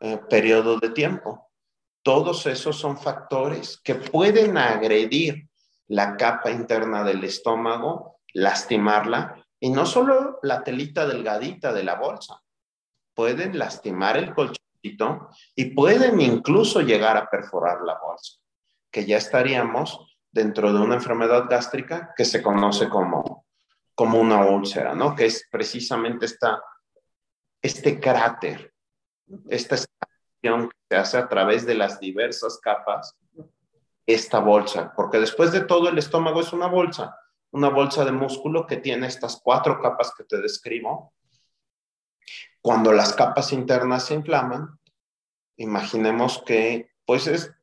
eh, 0.00 0.18
periodo 0.28 0.78
de 0.78 0.90
tiempo. 0.90 1.50
Todos 2.02 2.46
esos 2.46 2.76
son 2.76 2.96
factores 2.96 3.80
que 3.82 3.96
pueden 3.96 4.56
agredir 4.56 5.48
la 5.88 6.16
capa 6.16 6.50
interna 6.50 7.04
del 7.04 7.22
estómago, 7.24 8.20
lastimarla, 8.32 9.44
y 9.60 9.70
no 9.70 9.86
solo 9.86 10.38
la 10.42 10.62
telita 10.62 11.06
delgadita 11.06 11.72
de 11.72 11.82
la 11.82 11.96
bolsa, 11.96 12.42
pueden 13.14 13.58
lastimar 13.58 14.16
el 14.16 14.32
colchoncito 14.34 15.30
y 15.56 15.74
pueden 15.74 16.20
incluso 16.20 16.80
llegar 16.80 17.16
a 17.16 17.28
perforar 17.28 17.82
la 17.82 17.98
bolsa, 17.98 18.38
que 18.90 19.04
ya 19.04 19.16
estaríamos 19.16 20.17
dentro 20.30 20.72
de 20.72 20.80
una 20.80 20.96
enfermedad 20.96 21.46
gástrica 21.48 22.12
que 22.16 22.24
se 22.24 22.42
conoce 22.42 22.88
como, 22.88 23.46
como 23.94 24.20
una 24.20 24.46
úlcera, 24.46 24.94
¿no? 24.94 25.14
Que 25.14 25.26
es 25.26 25.46
precisamente 25.50 26.26
esta, 26.26 26.62
este 27.62 27.98
cráter, 27.98 28.72
esta 29.48 29.76
extracción 29.76 30.68
que 30.68 30.76
se 30.90 30.96
hace 30.96 31.18
a 31.18 31.28
través 31.28 31.66
de 31.66 31.74
las 31.74 31.98
diversas 31.98 32.58
capas, 32.58 33.16
esta 34.06 34.38
bolsa, 34.38 34.92
porque 34.96 35.18
después 35.18 35.52
de 35.52 35.60
todo 35.60 35.88
el 35.88 35.98
estómago 35.98 36.40
es 36.40 36.52
una 36.52 36.66
bolsa, 36.66 37.18
una 37.50 37.68
bolsa 37.68 38.04
de 38.04 38.12
músculo 38.12 38.66
que 38.66 38.78
tiene 38.78 39.06
estas 39.06 39.40
cuatro 39.42 39.80
capas 39.80 40.14
que 40.16 40.24
te 40.24 40.40
describo. 40.40 41.12
Cuando 42.62 42.92
las 42.92 43.12
capas 43.12 43.52
internas 43.52 44.06
se 44.06 44.14
inflaman, 44.14 44.78
imaginemos 45.56 46.42
que 46.46 46.90
pues 47.04 47.26
es 47.26 47.54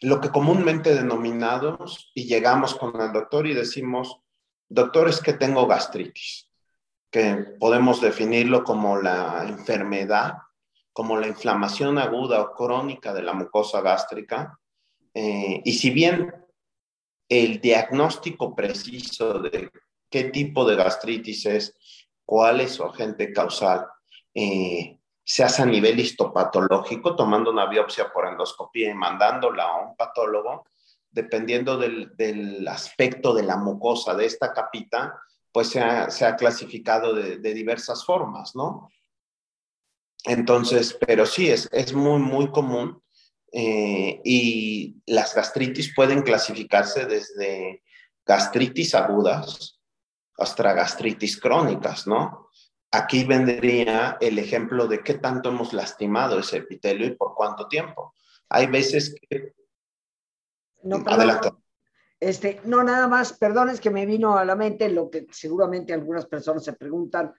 lo 0.00 0.20
que 0.20 0.30
comúnmente 0.30 0.94
denominamos 0.94 2.10
y 2.14 2.24
llegamos 2.24 2.74
con 2.74 3.00
el 3.00 3.12
doctor 3.12 3.46
y 3.46 3.54
decimos, 3.54 4.20
doctor, 4.68 5.08
es 5.08 5.20
que 5.20 5.34
tengo 5.34 5.66
gastritis, 5.66 6.48
que 7.10 7.56
podemos 7.58 8.00
definirlo 8.00 8.64
como 8.64 8.96
la 8.96 9.44
enfermedad, 9.46 10.34
como 10.92 11.18
la 11.18 11.28
inflamación 11.28 11.98
aguda 11.98 12.40
o 12.40 12.54
crónica 12.54 13.12
de 13.12 13.22
la 13.22 13.34
mucosa 13.34 13.80
gástrica. 13.80 14.58
Eh, 15.12 15.60
y 15.64 15.72
si 15.72 15.90
bien 15.90 16.32
el 17.28 17.60
diagnóstico 17.60 18.54
preciso 18.54 19.38
de 19.38 19.70
qué 20.08 20.24
tipo 20.24 20.64
de 20.64 20.76
gastritis 20.76 21.46
es, 21.46 21.76
cuál 22.24 22.60
es 22.60 22.72
su 22.72 22.84
agente 22.84 23.32
causal, 23.32 23.86
eh, 24.34 24.99
se 25.24 25.44
hace 25.44 25.62
a 25.62 25.66
nivel 25.66 26.00
histopatológico, 26.00 27.14
tomando 27.14 27.50
una 27.50 27.66
biopsia 27.66 28.12
por 28.12 28.26
endoscopía 28.26 28.90
y 28.90 28.94
mandándola 28.94 29.64
a 29.64 29.88
un 29.88 29.96
patólogo, 29.96 30.66
dependiendo 31.10 31.76
del, 31.76 32.66
aspecto 32.68 33.34
de 33.34 33.42
la 33.42 33.56
mucosa 33.56 34.14
de 34.14 34.26
esta 34.26 34.52
capita, 34.52 35.20
pues 35.52 35.68
se 35.68 35.80
ha, 35.80 36.36
clasificado 36.36 37.14
de, 37.14 37.54
diversas 37.54 38.04
formas, 38.04 38.54
¿no? 38.54 38.88
Entonces, 40.24 40.96
pero 41.06 41.26
sí, 41.26 41.48
es, 41.48 41.68
es 41.72 41.92
muy, 41.92 42.20
muy 42.20 42.50
común 42.50 43.02
eh, 43.52 44.20
y 44.24 44.96
las 45.06 45.34
gastritis 45.34 45.92
pueden 45.94 46.22
clasificarse 46.22 47.06
desde 47.06 47.82
gastritis 48.24 48.94
agudas 48.94 49.80
hasta 50.38 50.72
gastritis 50.72 51.38
crónicas, 51.40 52.06
¿no? 52.06 52.49
Aquí 52.92 53.24
vendría 53.24 54.18
el 54.20 54.38
ejemplo 54.38 54.86
de 54.88 55.02
qué 55.02 55.14
tanto 55.14 55.50
hemos 55.50 55.72
lastimado 55.72 56.38
ese 56.38 56.58
epitelio 56.58 57.06
y 57.06 57.14
por 57.14 57.34
cuánto 57.34 57.68
tiempo. 57.68 58.14
Hay 58.48 58.66
veces 58.66 59.14
que... 59.28 59.54
No, 60.82 61.02
Adelante. 61.06 61.50
Este, 62.18 62.60
no, 62.64 62.82
nada 62.82 63.06
más, 63.08 63.32
perdón, 63.32 63.70
es 63.70 63.80
que 63.80 63.90
me 63.90 64.06
vino 64.06 64.36
a 64.36 64.44
la 64.44 64.56
mente 64.56 64.90
lo 64.90 65.08
que 65.08 65.26
seguramente 65.30 65.94
algunas 65.94 66.26
personas 66.26 66.64
se 66.64 66.72
preguntan. 66.72 67.32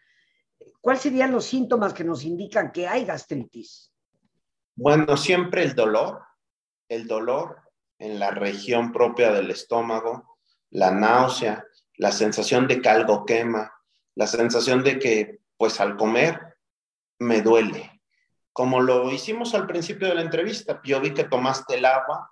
¿cuáles 0.80 1.02
serían 1.02 1.32
los 1.32 1.46
síntomas 1.46 1.94
que 1.94 2.04
nos 2.04 2.24
indican 2.24 2.72
que 2.72 2.88
hay 2.88 3.06
gastritis? 3.06 3.92
Bueno, 4.76 5.18
siempre 5.18 5.64
el 5.64 5.76
dolor, 5.76 6.22
el 6.88 7.08
dolor 7.08 7.62
en 8.00 8.20
la 8.20 8.32
región 8.32 8.92
propia 8.92 9.32
del 9.32 9.52
estómago, 9.52 10.38
la 10.72 10.92
náusea, 10.92 11.66
la 11.98 12.12
sensación 12.12 12.68
de 12.68 12.82
que 12.82 12.90
algo 12.90 13.26
quema, 13.26 13.72
la 14.16 14.28
sensación 14.28 14.84
de 14.84 14.98
que 14.98 15.41
pues 15.62 15.80
al 15.80 15.96
comer 15.96 16.58
me 17.20 17.44
duele. 17.44 18.02
Como 18.52 18.82
lo 18.82 19.12
hicimos 19.12 19.54
al 19.54 19.68
principio 19.68 20.08
de 20.08 20.16
la 20.16 20.24
entrevista, 20.24 20.82
yo 20.84 21.00
vi 21.00 21.14
que 21.14 21.26
tomaste 21.26 21.76
el 21.76 21.86
agua 21.86 22.32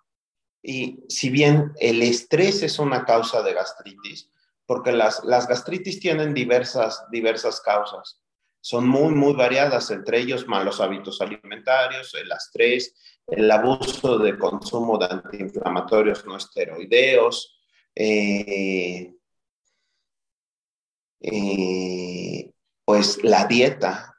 y 0.63 1.03
si 1.09 1.29
bien 1.29 1.71
el 1.79 2.01
estrés 2.01 2.63
es 2.63 2.79
una 2.79 3.05
causa 3.05 3.43
de 3.43 3.53
gastritis, 3.53 4.31
porque 4.65 4.91
las, 4.91 5.23
las 5.25 5.47
gastritis 5.47 5.99
tienen 5.99 6.33
diversas, 6.33 7.05
diversas 7.11 7.61
causas, 7.61 8.19
son 8.61 8.87
muy, 8.87 9.13
muy 9.13 9.33
variadas, 9.33 9.91
entre 9.91 10.21
ellos 10.21 10.47
malos 10.47 10.81
hábitos 10.81 11.21
alimentarios, 11.21 12.15
el 12.15 12.31
estrés, 12.31 12.95
el 13.27 13.51
abuso 13.51 14.17
de 14.17 14.39
consumo 14.39 14.97
de 14.97 15.05
antiinflamatorios 15.05 16.25
no 16.25 16.35
esteroideos, 16.35 17.59
eh, 17.93 19.13
eh, 21.21 22.53
pues 22.89 23.23
la 23.23 23.45
dieta, 23.45 24.17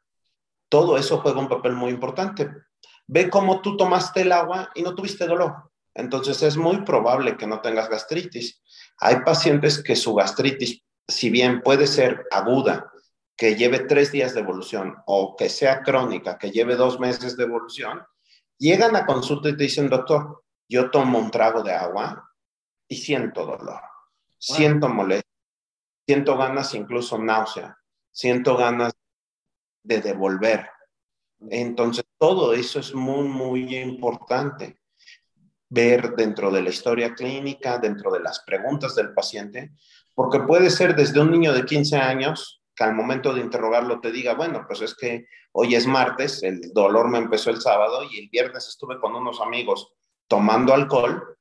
todo 0.68 0.96
eso 0.96 1.18
juega 1.18 1.40
un 1.40 1.48
papel 1.48 1.72
muy 1.72 1.90
importante. 1.90 2.48
Ve 3.08 3.28
cómo 3.28 3.62
tú 3.62 3.76
tomaste 3.76 4.20
el 4.20 4.30
agua 4.30 4.70
y 4.76 4.82
no 4.82 4.94
tuviste 4.94 5.26
dolor. 5.26 5.72
Entonces 5.92 6.40
es 6.44 6.56
muy 6.56 6.82
probable 6.82 7.36
que 7.36 7.48
no 7.48 7.60
tengas 7.60 7.88
gastritis. 7.88 8.62
Hay 8.98 9.22
pacientes 9.24 9.82
que 9.82 9.96
su 9.96 10.14
gastritis, 10.14 10.84
si 11.08 11.30
bien 11.30 11.62
puede 11.62 11.88
ser 11.88 12.28
aguda, 12.30 12.92
que 13.36 13.56
lleve 13.56 13.80
tres 13.80 14.12
días 14.12 14.34
de 14.34 14.40
evolución, 14.42 14.94
o 15.04 15.34
que 15.34 15.48
sea 15.48 15.82
crónica, 15.82 16.38
que 16.38 16.52
lleve 16.52 16.76
dos 16.76 17.00
meses 17.00 17.36
de 17.36 17.42
evolución, 17.42 18.06
llegan 18.56 18.94
a 18.94 19.04
consulta 19.04 19.48
y 19.48 19.56
te 19.56 19.64
dicen, 19.64 19.88
doctor, 19.88 20.44
yo 20.68 20.92
tomo 20.92 21.18
un 21.18 21.32
trago 21.32 21.64
de 21.64 21.72
agua 21.72 22.32
y 22.86 22.94
siento 22.94 23.44
dolor, 23.44 23.80
siento 24.38 24.88
molestia, 24.88 25.28
siento 26.06 26.38
ganas, 26.38 26.72
incluso 26.74 27.18
náusea, 27.18 27.79
siento 28.12 28.56
ganas 28.56 28.92
de 29.82 30.00
devolver. 30.00 30.68
Entonces, 31.48 32.04
todo 32.18 32.52
eso 32.52 32.80
es 32.80 32.94
muy, 32.94 33.26
muy 33.26 33.76
importante 33.76 34.78
ver 35.68 36.14
dentro 36.16 36.50
de 36.50 36.62
la 36.62 36.70
historia 36.70 37.14
clínica, 37.14 37.78
dentro 37.78 38.10
de 38.10 38.20
las 38.20 38.40
preguntas 38.40 38.94
del 38.94 39.14
paciente, 39.14 39.70
porque 40.14 40.40
puede 40.40 40.68
ser 40.68 40.94
desde 40.94 41.20
un 41.20 41.30
niño 41.30 41.52
de 41.52 41.64
15 41.64 41.96
años 41.96 42.60
que 42.74 42.84
al 42.84 42.94
momento 42.94 43.32
de 43.32 43.40
interrogarlo 43.40 44.00
te 44.00 44.10
diga, 44.10 44.34
bueno, 44.34 44.64
pues 44.66 44.82
es 44.82 44.94
que 44.94 45.26
hoy 45.52 45.74
es 45.74 45.86
martes, 45.86 46.42
el 46.42 46.72
dolor 46.72 47.08
me 47.08 47.18
empezó 47.18 47.50
el 47.50 47.60
sábado 47.60 48.02
y 48.10 48.18
el 48.18 48.28
viernes 48.28 48.68
estuve 48.68 48.98
con 48.98 49.14
unos 49.14 49.40
amigos 49.40 49.94
tomando 50.26 50.74
alcohol. 50.74 51.36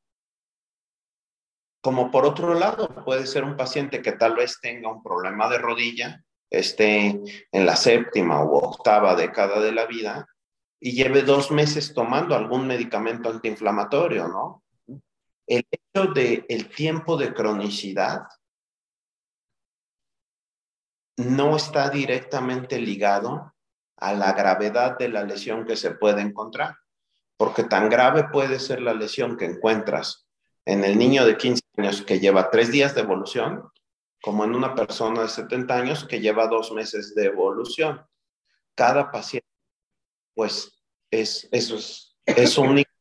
Como 1.81 2.11
por 2.11 2.25
otro 2.25 2.53
lado, 2.53 2.89
puede 3.05 3.25
ser 3.25 3.43
un 3.43 3.55
paciente 3.55 4.01
que 4.01 4.11
tal 4.11 4.35
vez 4.35 4.59
tenga 4.61 4.91
un 4.91 5.01
problema 5.01 5.49
de 5.49 5.57
rodilla 5.57 6.23
esté 6.49 7.21
en 7.51 7.65
la 7.65 7.75
séptima 7.75 8.43
u 8.43 8.55
octava 8.57 9.15
década 9.15 9.59
de 9.59 9.71
la 9.71 9.85
vida 9.85 10.27
y 10.79 10.91
lleve 10.93 11.21
dos 11.21 11.51
meses 11.51 11.93
tomando 11.93 12.35
algún 12.35 12.65
medicamento 12.65 13.29
antiinflamatorio, 13.29 14.27
¿no? 14.27 14.63
El 15.45 15.65
hecho 15.69 16.13
de 16.13 16.45
el 16.47 16.69
tiempo 16.69 17.17
de 17.17 17.33
cronicidad 17.33 18.27
no 21.17 21.55
está 21.57 21.89
directamente 21.89 22.79
ligado 22.79 23.53
a 23.97 24.13
la 24.13 24.31
gravedad 24.33 24.97
de 24.97 25.09
la 25.09 25.23
lesión 25.23 25.65
que 25.65 25.75
se 25.75 25.91
puede 25.91 26.21
encontrar, 26.21 26.77
porque 27.35 27.63
tan 27.63 27.89
grave 27.89 28.29
puede 28.31 28.59
ser 28.59 28.81
la 28.81 28.93
lesión 28.93 29.35
que 29.35 29.45
encuentras 29.45 30.27
en 30.65 30.85
el 30.85 30.97
niño 30.97 31.25
de 31.25 31.35
15 31.35 31.61
años 31.77 32.01
que 32.03 32.19
lleva 32.19 32.49
tres 32.49 32.71
días 32.71 32.95
de 32.95 33.01
evolución 33.01 33.69
como 34.21 34.43
en 34.43 34.55
una 34.55 34.75
persona 34.75 35.23
de 35.23 35.29
70 35.29 35.75
años 35.75 36.05
que 36.05 36.19
lleva 36.19 36.47
dos 36.47 36.71
meses 36.71 37.15
de 37.15 37.25
evolución. 37.25 38.05
Cada 38.75 39.11
paciente, 39.11 39.47
pues, 40.35 40.83
es, 41.11 41.47
eso 41.51 41.75
es, 41.75 42.17
es 42.25 42.57
único. 42.57 42.91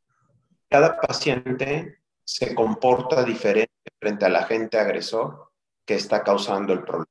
Cada 0.69 1.01
paciente 1.01 2.03
se 2.25 2.55
comporta 2.55 3.25
diferente 3.25 3.73
frente 3.99 4.27
al 4.27 4.37
agente 4.37 4.79
agresor 4.79 5.53
que 5.85 5.95
está 5.95 6.23
causando 6.23 6.73
el 6.73 6.83
problema. 6.83 7.07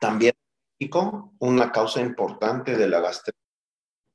También 0.00 0.34
una 1.38 1.72
causa 1.72 2.00
importante 2.00 2.76
de 2.76 2.88
la 2.88 3.00
gastritis. 3.00 3.40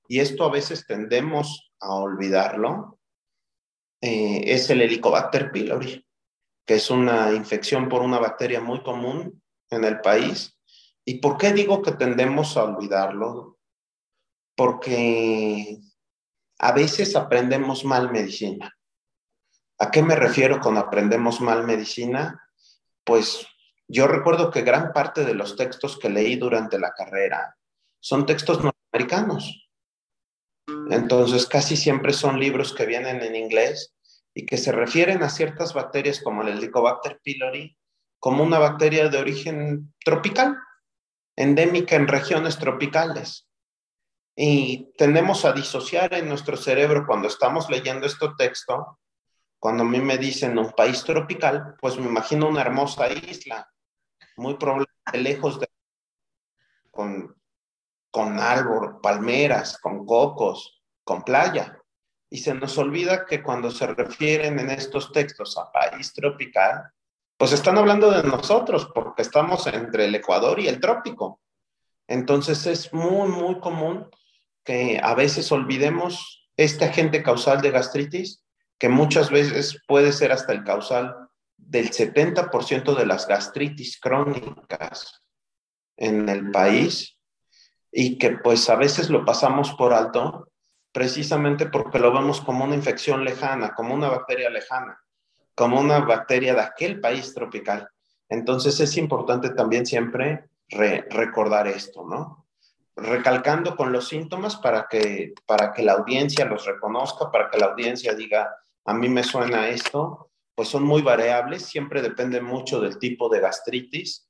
Y 0.08 0.20
esto 0.20 0.46
a 0.46 0.52
veces 0.52 0.86
tendemos 0.86 1.72
a 1.80 1.94
olvidarlo, 1.94 3.00
eh, 4.02 4.42
es 4.46 4.70
el 4.70 4.82
Helicobacter 4.82 5.52
pylori 5.52 6.06
que 6.66 6.76
es 6.76 6.90
una 6.90 7.32
infección 7.34 7.88
por 7.88 8.02
una 8.02 8.20
bacteria 8.20 8.60
muy 8.60 8.82
común 8.82 9.42
en 9.70 9.84
el 9.84 10.02
país. 10.02 10.58
¿Y 11.06 11.20
por 11.20 11.38
qué 11.38 11.54
digo 11.54 11.82
que 11.82 11.92
tendemos 11.92 12.58
a 12.58 12.64
olvidarlo? 12.64 13.60
Porque 14.56 15.78
a 16.60 16.72
veces 16.72 17.16
aprendemos 17.16 17.86
mal 17.86 18.12
medicina. 18.12 18.76
¿A 19.78 19.92
qué 19.92 20.02
me 20.02 20.16
refiero 20.16 20.60
con 20.60 20.78
aprendemos 20.78 21.42
mal 21.42 21.66
medicina? 21.66 22.42
Pues 23.04 23.46
yo 23.88 24.08
recuerdo 24.08 24.50
que 24.50 24.62
gran 24.62 24.94
parte 24.94 25.26
de 25.26 25.36
los 25.36 25.56
textos 25.56 26.00
que 26.00 26.10
leí 26.10 26.38
durante 26.38 26.80
la 26.80 26.92
carrera 26.92 27.58
son 28.00 28.26
textos 28.26 28.64
norteamericanos. 28.64 29.70
Entonces, 30.90 31.46
casi 31.46 31.78
siempre 31.78 32.14
son 32.14 32.40
libros 32.40 32.74
que 32.74 32.86
vienen 32.86 33.22
en 33.22 33.36
inglés 33.36 33.95
y 34.36 34.46
que 34.46 34.58
se 34.58 34.74
refieren 34.74 35.24
a 35.24 35.30
ciertas 35.30 35.74
bacterias 35.74 36.22
como 36.22 36.44
el 36.44 36.50
Helicobacter 36.50 37.20
pylori 37.24 37.76
como 38.20 38.44
una 38.44 38.60
bacteria 38.60 39.08
de 39.08 39.18
origen 39.18 39.94
tropical, 40.04 40.58
endémica 41.36 41.96
en 41.96 42.08
regiones 42.08 42.58
tropicales. 42.58 43.48
Y 44.36 44.92
tendemos 44.98 45.46
a 45.46 45.54
disociar 45.54 46.14
en 46.16 46.28
nuestro 46.28 46.58
cerebro 46.58 47.06
cuando 47.06 47.28
estamos 47.28 47.70
leyendo 47.70 48.08
este 48.08 48.28
texto, 48.38 49.00
cuando 49.60 49.84
a 49.84 49.86
mí 49.86 50.00
me 50.00 50.18
dicen 50.18 50.58
un 50.58 50.72
país 50.72 51.04
tropical, 51.04 51.76
pues 51.80 51.98
me 51.98 52.08
imagino 52.08 52.50
una 52.50 52.62
hermosa 52.62 53.08
isla, 53.10 53.70
muy 54.36 54.56
probablemente 54.56 55.18
lejos 55.18 55.60
de... 55.60 55.68
con, 56.92 57.40
con 58.12 58.40
árbol, 58.40 59.00
palmeras, 59.02 59.78
con 59.78 60.06
cocos, 60.06 60.84
con 61.04 61.24
playa. 61.24 61.75
Y 62.36 62.40
se 62.40 62.54
nos 62.54 62.78
olvida 62.78 63.26
que 63.26 63.42
cuando 63.42 63.72
se 63.72 63.88
refieren 63.88 64.60
en 64.60 64.70
estos 64.70 65.14
textos 65.14 65.58
a 65.58 65.72
país 65.72 66.12
tropical, 66.12 66.92
pues 67.38 67.54
están 67.54 67.78
hablando 67.78 68.12
de 68.12 68.24
nosotros, 68.24 68.92
porque 68.94 69.22
estamos 69.22 69.66
entre 69.68 70.04
el 70.04 70.16
Ecuador 70.16 70.60
y 70.60 70.68
el 70.68 70.82
trópico. 70.82 71.40
Entonces 72.10 72.68
es 72.68 72.92
muy, 72.94 73.30
muy 73.30 73.58
común 73.62 74.10
que 74.66 75.00
a 75.02 75.16
veces 75.16 75.50
olvidemos 75.54 76.50
este 76.58 76.84
agente 76.84 77.24
causal 77.24 77.62
de 77.62 77.72
gastritis, 77.72 78.44
que 78.78 78.90
muchas 78.90 79.30
veces 79.30 79.82
puede 79.88 80.12
ser 80.12 80.34
hasta 80.34 80.52
el 80.52 80.66
causal 80.66 81.16
del 81.56 81.90
70% 81.90 82.98
de 82.98 83.06
las 83.06 83.30
gastritis 83.30 83.98
crónicas 83.98 85.22
en 85.96 86.28
el 86.28 86.52
país 86.52 87.18
y 87.94 88.18
que 88.18 88.32
pues 88.32 88.70
a 88.70 88.76
veces 88.76 89.10
lo 89.10 89.24
pasamos 89.24 89.72
por 89.76 89.94
alto 89.94 90.50
precisamente 90.96 91.66
porque 91.66 92.00
lo 92.00 92.14
vemos 92.14 92.40
como 92.40 92.64
una 92.64 92.74
infección 92.74 93.26
lejana, 93.26 93.74
como 93.76 93.94
una 93.94 94.08
bacteria 94.08 94.50
lejana, 94.50 94.98
como 95.54 95.78
una 95.78 96.00
bacteria 96.00 96.56
de 96.56 96.62
aquel 96.62 97.02
país 97.02 97.34
tropical. 97.34 97.90
Entonces 98.30 98.80
es 98.80 98.96
importante 98.96 99.50
también 99.50 99.86
siempre 99.86 100.46
recordar 100.70 101.68
esto, 101.68 102.06
¿no? 102.08 102.48
Recalcando 102.96 103.76
con 103.76 103.92
los 103.92 104.08
síntomas 104.08 104.56
para 104.56 104.88
que, 104.90 105.34
para 105.46 105.74
que 105.74 105.84
la 105.84 105.92
audiencia 105.92 106.46
los 106.46 106.66
reconozca, 106.66 107.30
para 107.30 107.50
que 107.50 107.58
la 107.58 107.66
audiencia 107.66 108.14
diga, 108.14 108.56
a 108.86 108.94
mí 108.94 109.10
me 109.10 109.26
suena 109.26 109.68
esto, 109.68 110.32
pues 110.56 110.70
son 110.70 110.84
muy 110.84 111.02
variables, 111.02 111.66
siempre 111.66 112.02
depende 112.02 112.40
mucho 112.40 112.80
del 112.80 113.00
tipo 113.00 113.28
de 113.28 113.42
gastritis. 113.42 114.30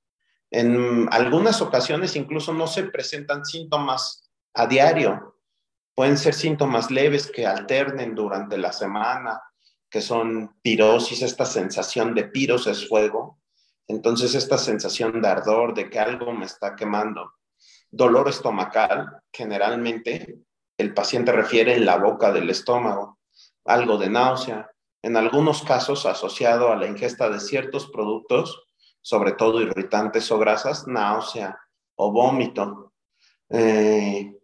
En 0.50 1.08
algunas 1.12 1.62
ocasiones 1.62 2.16
incluso 2.16 2.54
no 2.54 2.66
se 2.66 2.86
presentan 2.86 3.46
síntomas 3.46 4.32
a 4.56 4.66
diario, 4.66 5.35
Pueden 5.96 6.18
ser 6.18 6.34
síntomas 6.34 6.92
leves 6.92 7.32
que 7.32 7.48
alternen 7.48 8.14
durante 8.14 8.58
la 8.58 8.74
semana, 8.74 9.42
que 9.90 10.02
son 10.02 10.58
pirosis, 10.62 11.22
esta 11.22 11.46
sensación 11.46 12.14
de 12.14 12.26
piros 12.26 12.68
es 12.68 12.88
fuego. 12.88 13.40
Entonces, 13.88 14.36
esta 14.36 14.58
sensación 14.58 15.22
de 15.22 15.28
ardor, 15.30 15.74
de 15.74 15.90
que 15.90 16.00
algo 16.00 16.34
me 16.34 16.46
está 16.46 16.76
quemando. 16.76 17.36
Dolor 17.90 18.28
estomacal, 18.28 19.22
generalmente 19.32 20.40
el 20.78 20.94
paciente 20.94 21.32
refiere 21.32 21.76
en 21.76 21.86
la 21.86 21.98
boca 21.98 22.34
del 22.34 22.50
estómago, 22.50 23.20
algo 23.64 23.98
de 23.98 24.10
náusea, 24.10 24.70
en 25.02 25.16
algunos 25.16 25.62
casos 25.64 26.06
asociado 26.06 26.72
a 26.72 26.76
la 26.76 26.88
ingesta 26.88 27.30
de 27.30 27.40
ciertos 27.40 27.90
productos, 27.90 28.66
sobre 29.02 29.32
todo 29.34 29.62
irritantes 29.62 30.30
o 30.32 30.40
grasas, 30.40 30.88
náusea, 30.88 31.58
o 31.96 32.12
vómito. 32.12 32.92
Eh, 33.50 34.36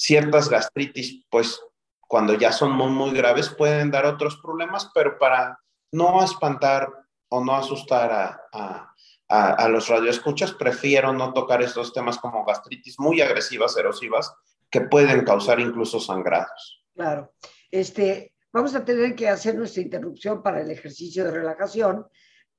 ciertas 0.00 0.48
gastritis, 0.48 1.26
pues 1.28 1.60
cuando 2.08 2.32
ya 2.32 2.52
son 2.52 2.72
muy, 2.72 2.88
muy 2.88 3.10
graves 3.12 3.50
pueden 3.50 3.90
dar 3.90 4.06
otros 4.06 4.38
problemas, 4.38 4.90
pero 4.94 5.18
para 5.18 5.60
no 5.92 6.24
espantar 6.24 6.90
o 7.28 7.44
no 7.44 7.54
asustar 7.54 8.10
a, 8.52 8.94
a, 9.28 9.68
los 9.68 9.88
radioescuchas, 9.88 10.52
prefiero 10.52 11.12
no 11.12 11.34
tocar 11.34 11.62
estos 11.62 11.92
temas 11.92 12.18
como 12.18 12.44
gastritis 12.44 12.98
muy 12.98 13.20
agresivas, 13.20 13.76
erosivas, 13.76 14.34
que 14.70 14.80
pueden 14.80 15.24
causar 15.24 15.60
incluso 15.60 16.00
sangrados. 16.00 16.82
Claro. 16.94 17.34
Este, 17.70 18.32
vamos 18.52 18.74
a 18.74 18.84
tener 18.84 19.14
que 19.14 19.28
hacer 19.28 19.54
nuestra 19.54 19.82
interrupción 19.82 20.42
para 20.42 20.62
el 20.62 20.70
ejercicio 20.70 21.24
de 21.24 21.30
relajación, 21.30 22.06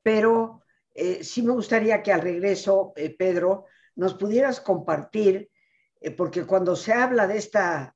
pero 0.03 0.61
eh, 0.93 1.23
sí 1.23 1.41
me 1.41 1.53
gustaría 1.53 2.03
que 2.03 2.13
al 2.13 2.21
regreso, 2.21 2.93
eh, 2.95 3.15
Pedro, 3.17 3.65
nos 3.95 4.13
pudieras 4.13 4.61
compartir, 4.61 5.49
porque 6.09 6.45
cuando 6.45 6.75
se 6.75 6.93
habla 6.93 7.27
de 7.27 7.37
esta 7.37 7.95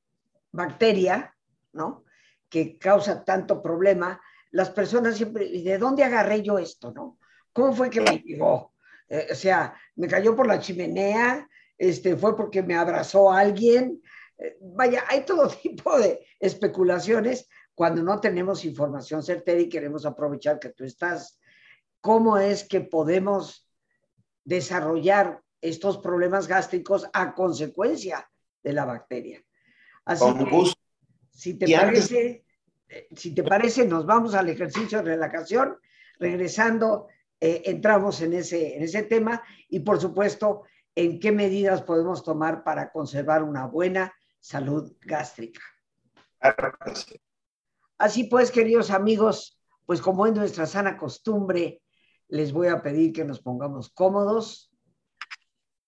bacteria, 0.52 1.36
¿no? 1.74 2.06
Que 2.50 2.78
causa 2.78 3.24
tanto 3.24 3.62
problema, 3.62 4.22
las 4.52 4.70
personas 4.70 5.18
siempre, 5.18 5.50
¿de 5.50 5.78
dónde 5.78 6.04
agarré 6.04 6.42
yo 6.42 6.60
esto, 6.60 6.92
no? 6.92 7.18
¿Cómo 7.52 7.74
fue 7.74 7.90
que 7.90 8.02
me 8.02 8.18
llegó? 8.20 8.74
Eh, 9.10 9.28
o 9.32 9.36
sea, 9.36 9.76
me 9.96 10.08
cayó 10.08 10.36
por 10.36 10.48
la 10.48 10.60
chimenea, 10.60 11.48
este, 11.78 12.16
fue 12.16 12.36
porque 12.36 12.64
me 12.64 12.76
abrazó 12.76 13.32
alguien. 13.32 14.02
Eh, 14.38 14.58
vaya, 14.62 15.04
hay 15.08 15.26
todo 15.26 15.48
tipo 15.64 15.98
de 15.98 16.26
especulaciones 16.40 17.48
cuando 17.74 18.02
no 18.04 18.20
tenemos 18.20 18.64
información 18.66 19.24
certera 19.24 19.60
y 19.60 19.70
queremos 19.70 20.06
aprovechar 20.06 20.60
que 20.60 20.70
tú 20.70 20.84
estás. 20.86 21.40
¿Cómo 22.00 22.38
es 22.38 22.64
que 22.64 22.82
podemos 22.82 23.70
desarrollar 24.44 25.42
estos 25.70 25.98
problemas 25.98 26.48
gástricos 26.48 27.08
a 27.14 27.34
consecuencia 27.34 28.30
de 28.64 28.74
la 28.74 28.86
bacteria? 28.86 29.44
Así 30.06 30.24
Con 30.24 30.50
gusto. 30.50 30.80
Si 31.32 31.56
te, 31.56 31.76
parece, 31.76 32.46
eh, 32.88 33.08
si 33.16 33.34
te 33.34 33.44
parece, 33.44 33.86
nos 33.86 34.06
vamos 34.06 34.36
al 34.36 34.50
ejercicio 34.50 35.00
de 35.00 35.04
relajación. 35.04 35.78
Regresando, 36.18 37.08
eh, 37.42 37.64
entramos 37.66 38.22
en 38.22 38.34
ese, 38.34 38.78
en 38.78 38.84
ese 38.84 39.04
tema 39.04 39.44
y, 39.68 39.82
por 39.82 40.00
supuesto, 40.00 40.64
en 40.96 41.20
qué 41.20 41.32
medidas 41.32 41.82
podemos 41.82 42.24
tomar 42.24 42.64
para 42.64 42.92
conservar 42.92 43.44
una 43.44 43.66
buena 43.68 44.14
salud 44.40 44.94
gástrica. 45.02 45.62
Así 47.98 48.26
pues, 48.26 48.52
queridos 48.52 48.92
amigos, 48.92 49.60
pues 49.86 50.02
como 50.02 50.26
es 50.26 50.34
nuestra 50.34 50.66
sana 50.66 50.98
costumbre, 50.98 51.82
les 52.28 52.54
voy 52.54 52.68
a 52.68 52.82
pedir 52.82 53.14
que 53.14 53.26
nos 53.26 53.42
pongamos 53.42 53.90
cómodos 53.90 54.72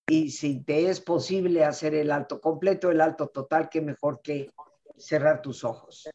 y 0.10 0.32
si 0.32 0.62
te 0.64 0.90
es 0.90 1.02
posible 1.02 1.66
hacer 1.66 1.94
el 1.94 2.12
alto 2.12 2.40
completo, 2.40 2.90
el 2.90 3.02
alto 3.02 3.28
total, 3.28 3.70
que 3.70 3.82
mejor 3.82 4.22
que 4.22 4.50
cerrar 4.98 5.42
tus 5.42 5.66
ojos. 5.66 6.10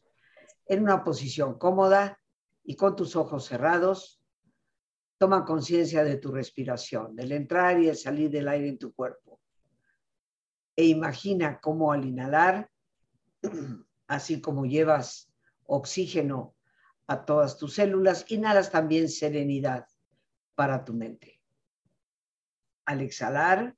En 0.65 0.81
una 0.81 1.03
posición 1.03 1.59
cómoda 1.59 2.19
y 2.63 2.75
con 2.75 2.95
tus 2.95 3.15
ojos 3.15 3.45
cerrados, 3.45 4.19
toma 5.19 5.45
conciencia 5.45 6.03
de 6.03 6.17
tu 6.17 6.31
respiración, 6.31 7.15
del 7.15 7.33
entrar 7.33 7.79
y 7.79 7.87
el 7.87 7.95
salir 7.95 8.31
del 8.31 8.47
aire 8.47 8.69
en 8.69 8.79
tu 8.79 8.93
cuerpo. 8.93 9.39
E 10.75 10.85
imagina 10.85 11.59
cómo 11.61 11.91
al 11.91 12.03
inhalar, 12.03 12.71
así 14.07 14.41
como 14.41 14.65
llevas 14.65 15.31
oxígeno 15.65 16.55
a 17.05 17.25
todas 17.25 17.59
tus 17.59 17.75
células, 17.75 18.25
inhalas 18.31 18.71
también 18.71 19.07
serenidad 19.07 19.85
para 20.55 20.83
tu 20.83 20.93
mente. 20.93 21.39
Al 22.85 23.01
exhalar, 23.01 23.77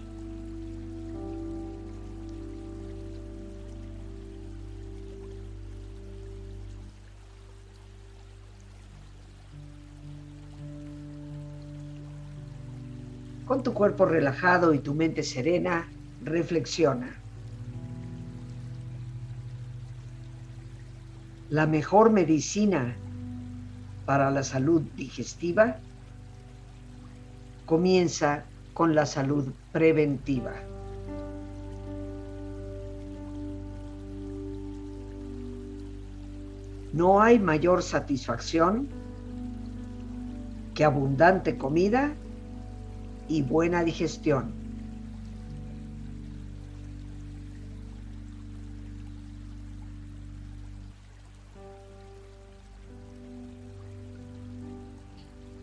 Tu 13.63 13.73
cuerpo 13.73 14.05
relajado 14.05 14.73
y 14.73 14.79
tu 14.79 14.95
mente 14.95 15.21
serena, 15.21 15.87
reflexiona. 16.23 17.15
La 21.49 21.67
mejor 21.67 22.09
medicina 22.09 22.95
para 24.05 24.31
la 24.31 24.43
salud 24.43 24.81
digestiva 24.95 25.77
comienza 27.65 28.45
con 28.73 28.95
la 28.95 29.05
salud 29.05 29.51
preventiva. 29.71 30.53
No 36.93 37.21
hay 37.21 37.37
mayor 37.37 37.83
satisfacción 37.83 38.87
que 40.73 40.83
abundante 40.83 41.57
comida 41.57 42.11
y 43.31 43.41
buena 43.41 43.85
digestión. 43.85 44.51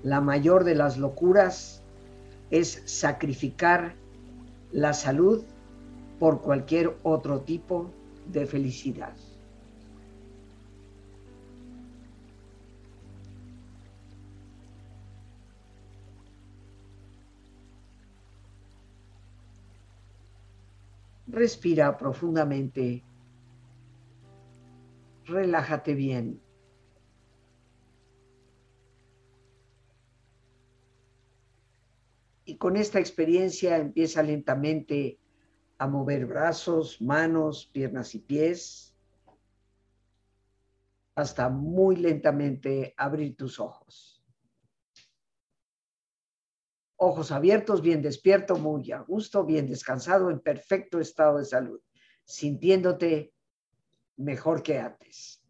La 0.02 0.22
mayor 0.22 0.64
de 0.64 0.74
las 0.74 0.96
locuras 0.96 1.82
es 2.50 2.82
sacrificar 2.86 3.94
la 4.72 4.94
salud 4.94 5.44
por 6.18 6.40
cualquier 6.40 6.96
otro 7.02 7.40
tipo 7.42 7.90
de 8.32 8.46
felicidad. 8.46 9.14
Respira 21.38 21.96
profundamente. 21.96 23.04
Relájate 25.24 25.94
bien. 25.94 26.42
Y 32.44 32.56
con 32.56 32.76
esta 32.76 32.98
experiencia 32.98 33.76
empieza 33.76 34.20
lentamente 34.24 35.20
a 35.78 35.86
mover 35.86 36.26
brazos, 36.26 37.00
manos, 37.00 37.70
piernas 37.72 38.16
y 38.16 38.18
pies, 38.18 38.96
hasta 41.14 41.48
muy 41.48 41.94
lentamente 41.94 42.94
abrir 42.96 43.36
tus 43.36 43.60
ojos 43.60 44.17
ojos 46.98 47.30
abiertos, 47.30 47.80
bien 47.80 48.02
despierto, 48.02 48.56
muy 48.56 48.92
a 48.92 49.00
gusto, 49.00 49.44
bien 49.44 49.66
descansado, 49.66 50.30
en 50.30 50.40
perfecto 50.40 51.00
estado 51.00 51.38
de 51.38 51.44
salud, 51.44 51.80
sintiéndote 52.24 53.32
mejor 54.16 54.62
que 54.62 54.78
antes. 54.78 55.42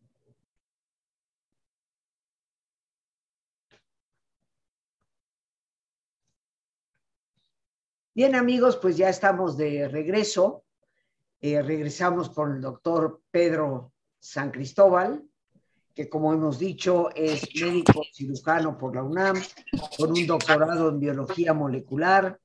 Bien 8.14 8.34
amigos, 8.34 8.76
pues 8.76 8.96
ya 8.96 9.08
estamos 9.08 9.56
de 9.56 9.88
regreso. 9.88 10.64
Eh, 11.40 11.62
regresamos 11.62 12.28
con 12.30 12.56
el 12.56 12.61
doctor 12.61 13.22
Pedro 13.30 13.92
San 14.18 14.50
Cristóbal 14.50 15.28
que 15.98 16.08
como 16.08 16.32
hemos 16.32 16.61
dicho 16.61 17.11
es 17.12 17.42
médico 17.61 18.04
cirujano 18.14 18.78
por 18.78 18.94
la 18.94 19.02
UNAM, 19.02 19.34
con 19.96 20.12
un 20.12 20.28
doctorado 20.28 20.90
en 20.90 21.00
biología 21.00 21.52
molecular, 21.52 22.38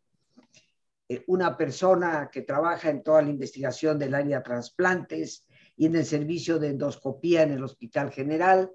eh, 1.08 1.24
una 1.28 1.56
persona 1.56 2.32
que 2.32 2.42
trabaja 2.42 2.90
en 2.90 3.04
toda 3.04 3.22
la 3.22 3.30
investigación 3.30 4.00
del 4.00 4.16
área 4.16 4.38
de 4.38 4.44
trasplantes 4.44 5.46
y 5.78 5.86
en 5.86 5.96
el 5.98 6.04
servicio 6.04 6.58
de 6.58 6.70
endoscopía 6.70 7.44
en 7.44 7.52
el 7.52 7.64
Hospital 7.64 8.12
General. 8.12 8.72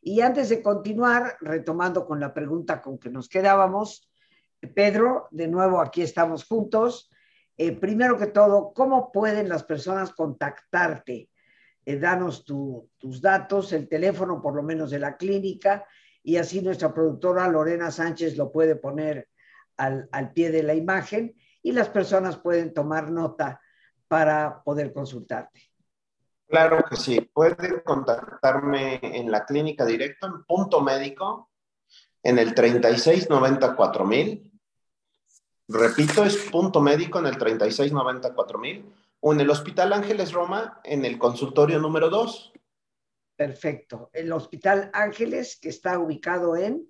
Y 0.00 0.22
antes 0.22 0.48
de 0.48 0.62
continuar, 0.62 1.36
retomando 1.42 2.06
con 2.06 2.18
la 2.18 2.32
pregunta 2.32 2.80
con 2.80 2.96
que 2.96 3.10
nos 3.10 3.28
quedábamos, 3.28 4.10
Pedro, 4.74 5.28
de 5.30 5.46
nuevo 5.46 5.78
aquí 5.78 6.00
estamos 6.00 6.44
juntos. 6.44 7.10
Eh, 7.58 7.72
primero 7.72 8.16
que 8.16 8.28
todo, 8.28 8.72
¿cómo 8.72 9.12
pueden 9.12 9.50
las 9.50 9.64
personas 9.64 10.14
contactarte? 10.14 11.28
Eh, 11.84 11.98
danos 11.98 12.44
tus 12.44 13.20
datos, 13.20 13.72
el 13.72 13.88
teléfono 13.88 14.40
por 14.40 14.54
lo 14.54 14.62
menos 14.62 14.90
de 14.90 14.98
la 14.98 15.16
clínica, 15.16 15.84
y 16.22 16.36
así 16.36 16.62
nuestra 16.62 16.94
productora 16.94 17.48
Lorena 17.48 17.90
Sánchez 17.90 18.36
lo 18.36 18.52
puede 18.52 18.76
poner 18.76 19.28
al, 19.76 20.08
al 20.12 20.32
pie 20.32 20.50
de 20.50 20.62
la 20.62 20.74
imagen 20.74 21.34
y 21.62 21.72
las 21.72 21.88
personas 21.88 22.36
pueden 22.36 22.72
tomar 22.72 23.10
nota 23.10 23.60
para 24.06 24.62
poder 24.62 24.92
consultarte. 24.92 25.72
Claro 26.52 26.84
que 26.88 26.96
sí. 26.96 27.18
Pueden 27.32 27.80
contactarme 27.82 29.00
en 29.02 29.30
la 29.30 29.46
clínica 29.46 29.86
directo, 29.86 30.26
en 30.26 30.44
punto 30.44 30.82
médico, 30.82 31.50
en 32.22 32.38
el 32.38 32.54
3694 32.54 34.04
mil. 34.04 34.52
Repito, 35.66 36.24
es 36.24 36.36
punto 36.50 36.80
médico 36.80 37.20
en 37.20 37.26
el 37.26 37.38
3694 37.38 38.58
mil. 38.58 38.84
O 39.24 39.32
en 39.32 39.40
el 39.40 39.50
Hospital 39.50 39.92
Ángeles 39.92 40.32
Roma, 40.32 40.80
en 40.82 41.04
el 41.04 41.16
consultorio 41.16 41.78
número 41.78 42.10
2. 42.10 42.52
Perfecto. 43.36 44.10
El 44.12 44.32
Hospital 44.32 44.90
Ángeles, 44.92 45.60
que 45.62 45.68
está 45.68 45.96
ubicado 46.00 46.56
en. 46.56 46.88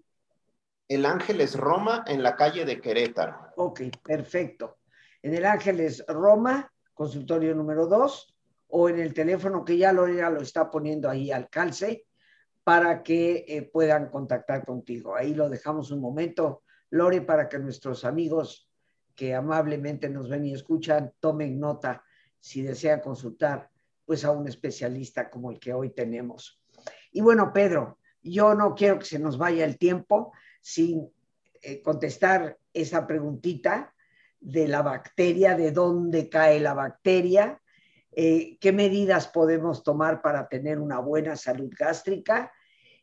El 0.88 1.04
Ángeles 1.04 1.54
Roma, 1.54 2.04
en 2.06 2.22
la 2.22 2.34
calle 2.34 2.64
de 2.64 2.80
Querétaro. 2.80 3.52
Ok, 3.56 3.82
perfecto. 4.02 4.78
En 5.20 5.34
el 5.34 5.44
Ángeles 5.44 6.06
Roma, 6.08 6.72
consultorio 6.94 7.54
número 7.54 7.86
2, 7.86 8.34
o 8.68 8.88
en 8.88 8.98
el 8.98 9.12
teléfono 9.12 9.62
que 9.62 9.76
ya 9.76 9.92
lo, 9.92 10.08
ya 10.08 10.30
lo 10.30 10.40
está 10.40 10.70
poniendo 10.70 11.10
ahí 11.10 11.30
al 11.30 11.50
calce, 11.50 12.06
para 12.64 13.02
que 13.02 13.44
eh, 13.46 13.68
puedan 13.70 14.08
contactar 14.08 14.64
contigo. 14.64 15.14
Ahí 15.14 15.34
lo 15.34 15.50
dejamos 15.50 15.90
un 15.90 16.00
momento, 16.00 16.62
Lore, 16.88 17.20
para 17.20 17.46
que 17.50 17.58
nuestros 17.58 18.06
amigos 18.06 18.70
que 19.14 19.34
amablemente 19.34 20.08
nos 20.08 20.30
ven 20.30 20.46
y 20.46 20.54
escuchan 20.54 21.12
tomen 21.20 21.60
nota 21.60 22.02
si 22.42 22.60
desean 22.60 23.00
consultar 23.00 23.70
pues 24.04 24.24
a 24.24 24.32
un 24.32 24.48
especialista 24.48 25.30
como 25.30 25.52
el 25.52 25.60
que 25.60 25.72
hoy 25.72 25.90
tenemos. 25.90 26.60
Y 27.12 27.20
bueno, 27.20 27.52
Pedro, 27.52 27.98
yo 28.20 28.54
no 28.54 28.74
quiero 28.74 28.98
que 28.98 29.04
se 29.04 29.20
nos 29.20 29.38
vaya 29.38 29.64
el 29.64 29.78
tiempo 29.78 30.32
sin 30.60 31.08
eh, 31.62 31.80
contestar 31.82 32.58
esa 32.74 33.06
preguntita 33.06 33.94
de 34.40 34.66
la 34.66 34.82
bacteria, 34.82 35.54
de 35.54 35.70
dónde 35.70 36.28
cae 36.28 36.58
la 36.58 36.74
bacteria, 36.74 37.62
eh, 38.10 38.58
qué 38.60 38.72
medidas 38.72 39.28
podemos 39.28 39.84
tomar 39.84 40.20
para 40.20 40.48
tener 40.48 40.80
una 40.80 40.98
buena 40.98 41.36
salud 41.36 41.70
gástrica 41.78 42.52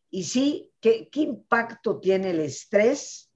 y 0.10 0.26
sí, 0.26 0.70
qué, 0.82 1.08
qué 1.10 1.22
impacto 1.22 2.02
tiene 2.02 2.32
el 2.32 2.42
estrés 2.42 3.32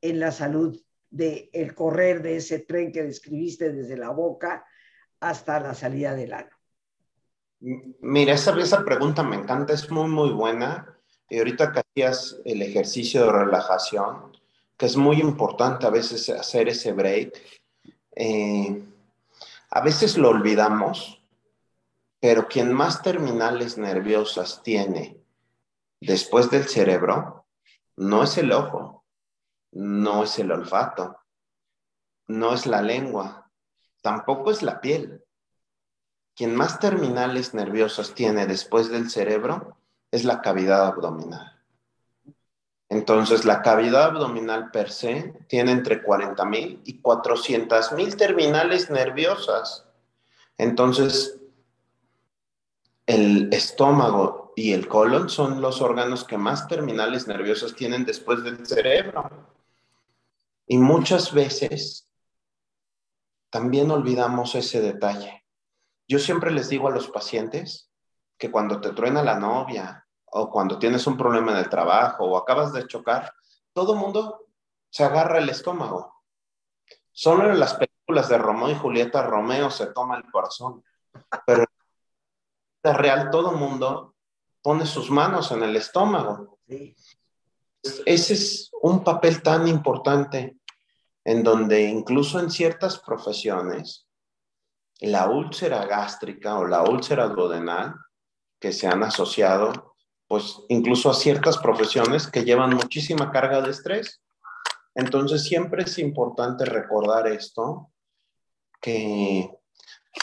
en 0.00 0.18
la 0.18 0.32
salud 0.32 0.80
del 1.10 1.50
el 1.52 1.74
correr 1.74 2.22
de 2.22 2.36
ese 2.36 2.60
tren 2.60 2.90
que 2.90 3.02
describiste 3.02 3.70
desde 3.70 3.98
la 3.98 4.08
boca 4.08 4.64
hasta 5.22 5.60
la 5.60 5.74
salida 5.74 6.14
del 6.14 6.32
ano. 6.32 6.50
Mira, 8.00 8.34
esa, 8.34 8.58
esa 8.58 8.84
pregunta 8.84 9.22
me 9.22 9.36
encanta, 9.36 9.72
es 9.72 9.90
muy, 9.90 10.08
muy 10.08 10.30
buena. 10.30 10.98
Y 11.28 11.38
ahorita 11.38 11.72
que 11.72 11.80
hacías 11.80 12.40
el 12.44 12.60
ejercicio 12.60 13.24
de 13.24 13.32
relajación, 13.32 14.36
que 14.76 14.86
es 14.86 14.96
muy 14.96 15.20
importante 15.20 15.86
a 15.86 15.90
veces 15.90 16.28
hacer 16.28 16.68
ese 16.68 16.92
break, 16.92 17.40
eh, 18.16 18.82
a 19.70 19.80
veces 19.80 20.18
lo 20.18 20.30
olvidamos, 20.30 21.22
pero 22.20 22.48
quien 22.48 22.72
más 22.72 23.00
terminales 23.00 23.78
nerviosas 23.78 24.62
tiene 24.62 25.16
después 26.00 26.50
del 26.50 26.64
cerebro 26.64 27.46
no 27.96 28.24
es 28.24 28.36
el 28.38 28.52
ojo, 28.52 29.04
no 29.72 30.24
es 30.24 30.38
el 30.38 30.50
olfato, 30.50 31.16
no 32.26 32.54
es 32.54 32.66
la 32.66 32.82
lengua, 32.82 33.41
tampoco 34.02 34.50
es 34.50 34.62
la 34.62 34.80
piel. 34.80 35.24
Quien 36.34 36.54
más 36.54 36.78
terminales 36.80 37.54
nerviosas 37.54 38.14
tiene 38.14 38.46
después 38.46 38.90
del 38.90 39.10
cerebro 39.10 39.76
es 40.10 40.24
la 40.24 40.42
cavidad 40.42 40.86
abdominal. 40.86 41.60
Entonces, 42.88 43.46
la 43.46 43.62
cavidad 43.62 44.04
abdominal 44.04 44.70
per 44.70 44.90
se 44.90 45.32
tiene 45.48 45.72
entre 45.72 46.02
40.000 46.02 46.80
y 46.84 47.00
400.000 47.00 48.16
terminales 48.16 48.90
nerviosas. 48.90 49.86
Entonces, 50.58 51.38
el 53.06 53.50
estómago 53.52 54.52
y 54.56 54.72
el 54.72 54.88
colon 54.88 55.30
son 55.30 55.62
los 55.62 55.80
órganos 55.80 56.24
que 56.24 56.36
más 56.36 56.68
terminales 56.68 57.26
nerviosas 57.26 57.74
tienen 57.74 58.04
después 58.04 58.44
del 58.44 58.66
cerebro. 58.66 59.30
Y 60.66 60.76
muchas 60.76 61.32
veces 61.32 62.11
también 63.52 63.90
olvidamos 63.90 64.54
ese 64.54 64.80
detalle. 64.80 65.44
Yo 66.08 66.18
siempre 66.18 66.50
les 66.50 66.70
digo 66.70 66.88
a 66.88 66.90
los 66.90 67.08
pacientes 67.08 67.90
que 68.38 68.50
cuando 68.50 68.80
te 68.80 68.92
truena 68.92 69.22
la 69.22 69.38
novia 69.38 70.08
o 70.24 70.48
cuando 70.48 70.78
tienes 70.78 71.06
un 71.06 71.18
problema 71.18 71.52
en 71.52 71.58
el 71.58 71.68
trabajo 71.68 72.24
o 72.24 72.38
acabas 72.38 72.72
de 72.72 72.86
chocar, 72.86 73.30
todo 73.74 73.94
mundo 73.94 74.46
se 74.88 75.04
agarra 75.04 75.38
el 75.38 75.50
estómago. 75.50 76.22
Solo 77.10 77.50
en 77.50 77.60
las 77.60 77.74
películas 77.74 78.30
de 78.30 78.38
Romeo 78.38 78.70
y 78.70 78.74
Julieta, 78.74 79.22
Romeo 79.22 79.70
se 79.70 79.88
toma 79.88 80.16
el 80.16 80.24
corazón. 80.30 80.82
Pero 81.46 81.60
en 81.60 81.66
la 82.84 82.94
real, 82.94 83.28
todo 83.30 83.52
mundo 83.52 84.14
pone 84.62 84.86
sus 84.86 85.10
manos 85.10 85.52
en 85.52 85.62
el 85.62 85.76
estómago. 85.76 86.58
Ese 86.66 88.32
es 88.32 88.70
un 88.80 89.04
papel 89.04 89.42
tan 89.42 89.68
importante 89.68 90.56
en 91.24 91.42
donde 91.42 91.82
incluso 91.82 92.40
en 92.40 92.50
ciertas 92.50 92.98
profesiones, 92.98 94.06
la 95.00 95.28
úlcera 95.28 95.86
gástrica 95.86 96.58
o 96.58 96.66
la 96.66 96.82
úlcera 96.82 97.28
duodenal 97.28 97.94
que 98.60 98.72
se 98.72 98.86
han 98.86 99.02
asociado 99.02 99.92
pues 100.32 100.60
incluso 100.70 101.10
a 101.10 101.14
ciertas 101.14 101.58
profesiones 101.58 102.26
que 102.26 102.42
llevan 102.42 102.74
muchísima 102.74 103.30
carga 103.30 103.60
de 103.60 103.70
estrés. 103.70 104.22
Entonces 104.94 105.44
siempre 105.44 105.82
es 105.82 105.98
importante 105.98 106.64
recordar 106.64 107.26
esto, 107.26 107.90
que 108.80 109.50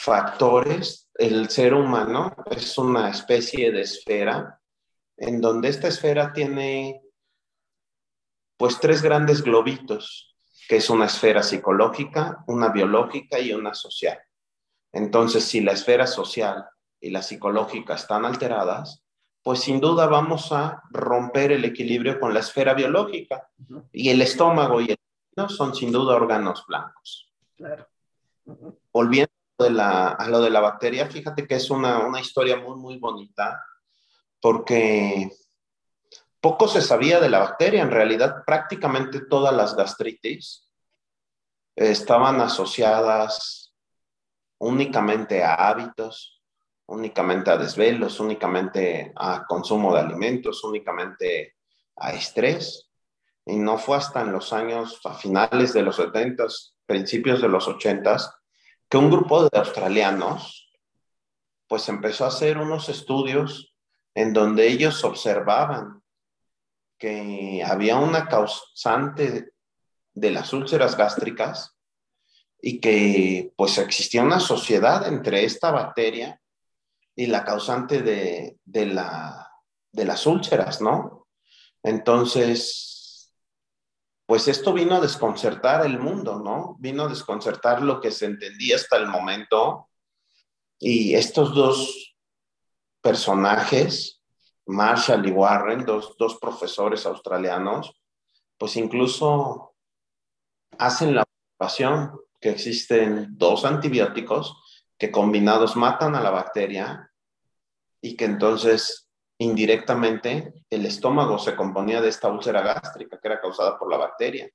factores, 0.01 1.12
el 1.13 1.49
ser 1.49 1.75
humano 1.75 2.35
es 2.49 2.75
una 2.79 3.12
especie 3.12 3.71
de 3.71 3.81
esfera 3.81 4.59
en 5.15 5.41
donde 5.41 5.69
esta 5.69 5.88
esfera 5.88 6.33
tiene 6.33 7.01
pues 8.57 8.79
tres 8.79 9.03
grandes 9.03 9.43
globitos, 9.43 10.35
que 10.69 10.75
es 10.75 10.91
una 10.91 11.05
esfera 11.05 11.41
psicológica, 11.41 12.43
una 12.45 12.69
biológica 12.69 13.39
y 13.39 13.53
una 13.53 13.73
social. 13.73 14.19
Entonces, 14.91 15.43
si 15.43 15.62
la 15.62 15.71
esfera 15.71 16.05
social 16.05 16.63
y 17.01 17.10
la 17.10 17.23
psicológica 17.23 17.95
están 17.95 18.23
alteradas, 18.23 19.03
pues 19.41 19.62
sin 19.62 19.79
duda 19.79 20.05
vamos 20.05 20.51
a 20.51 20.84
romper 20.91 21.53
el 21.53 21.65
equilibrio 21.65 22.19
con 22.19 22.36
la 22.36 22.41
esfera 22.41 22.75
biológica. 22.75 23.49
Y 23.91 24.10
el 24.10 24.21
estómago 24.21 24.79
y 24.79 24.91
el 24.91 24.97
intestino 24.99 25.49
son 25.49 25.73
sin 25.73 25.91
duda 25.91 26.15
órganos 26.15 26.63
blancos. 26.67 27.34
Claro. 27.58 27.88
Volviendo 28.93 29.32
a 29.58 30.27
lo 30.29 30.39
de 30.39 30.51
la 30.51 30.60
bacteria, 30.60 31.08
fíjate 31.08 31.47
que 31.47 31.55
es 31.55 31.71
una, 31.71 32.05
una 32.05 32.21
historia 32.21 32.58
muy, 32.58 32.77
muy 32.77 32.97
bonita, 32.99 33.60
porque 34.39 35.32
poco 36.41 36.67
se 36.67 36.82
sabía 36.82 37.19
de 37.19 37.30
la 37.30 37.39
bacteria. 37.39 37.82
En 37.82 37.91
realidad, 37.91 38.43
prácticamente 38.45 39.21
todas 39.21 39.54
las 39.54 39.75
gastritis 39.75 40.69
estaban 41.75 42.41
asociadas 42.41 43.73
únicamente 44.60 45.43
a 45.43 45.56
hábitos, 45.56 46.41
únicamente 46.88 47.52
a 47.52 47.58
desvelos, 47.58 48.19
únicamente 48.19 49.13
a 49.15 49.45
consumo 49.45 49.93
de 49.93 50.02
alimentos, 50.02 50.63
únicamente 50.63 51.56
a 51.95 52.12
estrés. 52.12 52.89
Y 53.45 53.58
no 53.58 53.78
fue 53.78 53.97
hasta 53.97 54.21
en 54.21 54.32
los 54.32 54.54
años, 54.54 54.99
a 55.06 55.13
finales 55.13 55.74
de 55.74 55.82
los 55.82 55.95
70, 55.95 56.45
principios 56.86 57.41
de 57.41 57.47
los 57.47 57.68
80, 57.68 58.18
que 58.89 58.97
un 58.97 59.09
grupo 59.09 59.43
de 59.43 59.57
australianos 59.57 60.66
pues 61.68 61.88
empezó 61.88 62.26
a 62.26 62.30
hacer 62.30 62.57
unos 62.57 62.89
estudios 62.89 63.76
en 64.16 64.34
donde 64.34 64.68
ellos 64.68 65.03
observaban 65.03 65.99
que 67.00 67.64
había 67.66 67.97
una 67.97 68.28
causante 68.28 69.54
de 70.14 70.32
las 70.32 70.54
úlceras 70.54 70.97
gástricas 70.97 71.76
y 72.62 72.80
que 72.82 73.54
pues 73.56 73.78
existía 73.78 74.22
una 74.22 74.39
sociedad 74.39 75.08
entre 75.08 75.45
esta 75.45 75.72
bacteria 75.72 76.41
y 77.16 77.28
la 77.28 77.43
causante 77.43 78.02
de, 78.02 78.58
de, 78.66 78.86
la, 78.86 79.50
de 79.91 80.06
las 80.06 80.26
úlceras, 80.26 80.82
¿no? 80.82 81.28
Entonces, 81.82 83.34
pues 84.26 84.47
esto 84.47 84.74
vino 84.74 84.95
a 84.95 85.02
desconcertar 85.02 85.86
el 85.86 86.00
mundo, 86.00 86.39
¿no? 86.39 86.76
Vino 86.80 87.04
a 87.04 87.08
desconcertar 87.08 87.82
lo 87.82 88.00
que 88.00 88.12
se 88.12 88.26
entendía 88.26 88.76
hasta 88.76 88.97
el 88.97 89.08
momento. 89.08 89.89
Y 90.78 91.16
estos 91.16 91.56
dos 91.56 92.16
personajes, 93.02 94.18
Marshall 94.70 95.28
y 95.28 95.32
Warren, 95.32 95.84
dos, 95.84 96.15
dos 96.17 96.38
profesores 96.39 97.05
australianos, 97.05 97.99
pues 98.57 98.78
incluso 98.78 99.74
hacen 100.78 101.15
la 101.15 101.24
observación 101.24 102.20
que 102.39 102.51
existen 102.51 103.28
dos 103.32 103.65
antibióticos 103.65 104.55
que 104.97 105.11
combinados 105.11 105.76
matan 105.76 106.15
a 106.15 106.22
la 106.22 106.30
bacteria 106.30 107.11
y 108.01 108.15
que 108.15 108.26
entonces 108.26 109.09
indirectamente 109.39 110.53
el 110.70 110.86
estómago 110.86 111.39
se 111.39 111.55
componía 111.55 111.99
de 112.01 112.09
esta 112.09 112.30
úlcera 112.30 112.61
gástrica 112.61 113.20
que 113.20 113.28
era 113.28 113.41
causada 113.41 113.80
por 113.80 113.89
la 113.89 113.97
bacteria. 113.97 114.49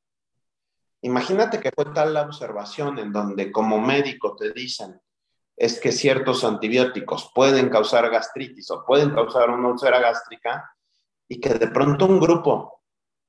Imagínate 1.03 1.59
que 1.59 1.73
fue 1.75 1.87
tal 1.87 2.15
la 2.15 2.23
observación 2.23 2.99
en 2.99 3.13
donde 3.13 3.51
como 3.51 3.81
médico 3.81 4.37
te 4.37 4.53
dicen 4.53 5.01
es 5.57 5.81
que 5.81 5.93
ciertos 5.93 6.45
antibióticos 6.45 7.31
pueden 7.35 7.69
causar 7.69 8.11
gastritis 8.11 8.71
o 8.71 8.85
pueden 8.85 9.11
causar 9.11 9.51
una 9.51 9.69
úlcera 9.69 10.01
gástrica 10.01 10.71
y 11.29 11.41
que 11.41 11.55
de 11.55 11.69
pronto 11.69 12.07
un 12.07 12.21
grupo 12.21 12.83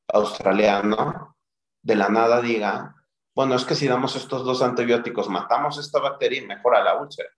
australiano 0.08 1.36
de 1.82 1.96
la 1.96 2.10
nada 2.10 2.42
diga, 2.42 2.96
bueno, 3.36 3.56
es 3.56 3.66
que 3.66 3.76
si 3.76 3.88
damos 3.88 4.16
estos 4.16 4.44
dos 4.44 4.62
antibióticos 4.62 5.30
matamos 5.30 5.78
esta 5.78 6.00
bacteria 6.00 6.42
y 6.42 6.48
mejora 6.48 6.84
la 6.84 7.00
úlcera. 7.00 7.30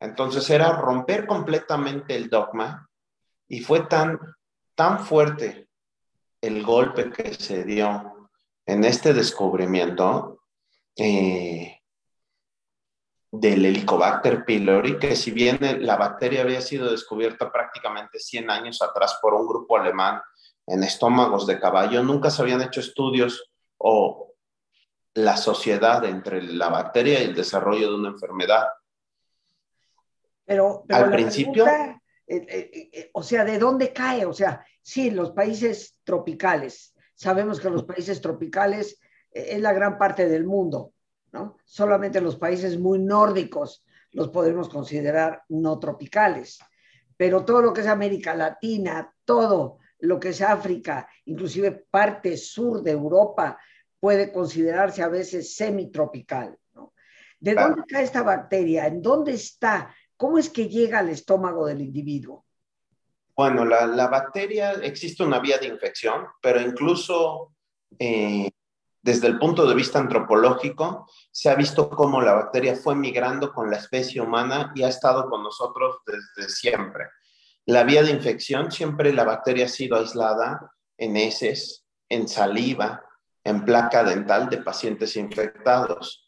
Entonces 0.00 0.48
era 0.50 0.72
romper 0.72 1.26
completamente 1.26 2.14
el 2.14 2.28
dogma 2.28 2.88
y 3.48 3.60
fue 3.60 3.80
tan, 3.80 4.18
tan 4.74 5.00
fuerte 5.00 5.68
el 6.40 6.62
golpe 6.62 7.10
que 7.10 7.32
se 7.34 7.64
dio 7.64 8.28
en 8.66 8.84
este 8.84 9.14
descubrimiento 9.14 10.40
eh, 10.96 11.73
del 13.40 13.64
Helicobacter 13.64 14.44
pylori, 14.44 14.98
que 14.98 15.16
si 15.16 15.30
bien 15.30 15.58
la 15.80 15.96
bacteria 15.96 16.42
había 16.42 16.60
sido 16.60 16.90
descubierta 16.90 17.50
prácticamente 17.50 18.18
100 18.18 18.50
años 18.50 18.82
atrás 18.82 19.18
por 19.20 19.34
un 19.34 19.46
grupo 19.46 19.76
alemán 19.76 20.20
en 20.66 20.82
estómagos 20.82 21.46
de 21.46 21.58
caballo, 21.58 22.02
nunca 22.02 22.30
se 22.30 22.42
habían 22.42 22.62
hecho 22.62 22.80
estudios 22.80 23.50
o 23.78 24.34
la 25.14 25.36
sociedad 25.36 26.04
entre 26.04 26.42
la 26.42 26.68
bacteria 26.68 27.20
y 27.20 27.24
el 27.24 27.34
desarrollo 27.34 27.90
de 27.90 27.94
una 27.94 28.08
enfermedad. 28.10 28.66
Pero, 30.44 30.84
al 30.88 31.10
principio... 31.10 31.66
Eh, 32.26 32.36
eh, 32.48 32.90
eh, 32.90 33.10
o 33.12 33.22
sea, 33.22 33.44
¿de 33.44 33.58
dónde 33.58 33.92
cae? 33.92 34.24
O 34.24 34.32
sea, 34.32 34.64
sí, 34.80 35.10
los 35.10 35.32
países 35.32 35.98
tropicales. 36.04 36.94
Sabemos 37.14 37.60
que 37.60 37.68
los 37.68 37.84
países 37.84 38.22
tropicales 38.22 38.98
es 39.30 39.60
la 39.60 39.74
gran 39.74 39.98
parte 39.98 40.26
del 40.26 40.44
mundo, 40.44 40.93
¿no? 41.34 41.58
Solamente 41.64 42.20
los 42.20 42.36
países 42.36 42.78
muy 42.78 43.00
nórdicos 43.00 43.84
los 44.12 44.28
podemos 44.28 44.68
considerar 44.68 45.42
no 45.48 45.80
tropicales. 45.80 46.60
Pero 47.16 47.44
todo 47.44 47.60
lo 47.60 47.72
que 47.72 47.80
es 47.80 47.88
América 47.88 48.36
Latina, 48.36 49.12
todo 49.24 49.78
lo 49.98 50.20
que 50.20 50.28
es 50.28 50.40
África, 50.40 51.08
inclusive 51.24 51.72
parte 51.90 52.36
sur 52.36 52.82
de 52.82 52.92
Europa, 52.92 53.58
puede 53.98 54.32
considerarse 54.32 55.02
a 55.02 55.08
veces 55.08 55.56
semitropical. 55.56 56.56
¿no? 56.74 56.92
¿De 57.40 57.54
dónde 57.54 57.82
cae 57.88 58.04
esta 58.04 58.22
bacteria? 58.22 58.86
¿En 58.86 59.02
dónde 59.02 59.32
está? 59.32 59.92
¿Cómo 60.16 60.38
es 60.38 60.48
que 60.48 60.68
llega 60.68 61.00
al 61.00 61.08
estómago 61.08 61.66
del 61.66 61.80
individuo? 61.80 62.44
Bueno, 63.36 63.64
la, 63.64 64.06
bacteria 64.06 64.74
existe 64.74 65.24
una 65.24 65.40
vía 65.40 65.58
de 65.58 65.66
infección, 65.66 66.26
pero 66.40 66.60
incluso 66.60 67.52
eh, 67.98 68.48
desde 69.04 69.28
el 69.28 69.38
punto 69.38 69.66
de 69.66 69.74
vista 69.74 69.98
antropológico, 69.98 71.08
se 71.30 71.50
ha 71.50 71.54
visto 71.54 71.90
cómo 71.90 72.20
la 72.20 72.32
bacteria 72.32 72.74
fue 72.74 72.94
migrando 72.94 73.52
con 73.52 73.70
la 73.70 73.76
especie 73.76 74.20
humana 74.20 74.72
y 74.74 74.82
ha 74.82 74.88
estado 74.88 75.28
con 75.28 75.42
nosotros 75.42 75.98
desde 76.06 76.48
siempre. 76.48 77.04
La 77.66 77.84
vía 77.84 78.02
de 78.02 78.10
infección, 78.10 78.72
siempre 78.72 79.12
la 79.12 79.24
bacteria 79.24 79.66
ha 79.66 79.68
sido 79.68 79.96
aislada 79.96 80.72
en 80.96 81.16
heces, 81.16 81.84
en 82.08 82.28
saliva, 82.28 83.04
en 83.44 83.64
placa 83.64 84.04
dental 84.04 84.48
de 84.48 84.58
pacientes 84.58 85.16
infectados 85.16 86.24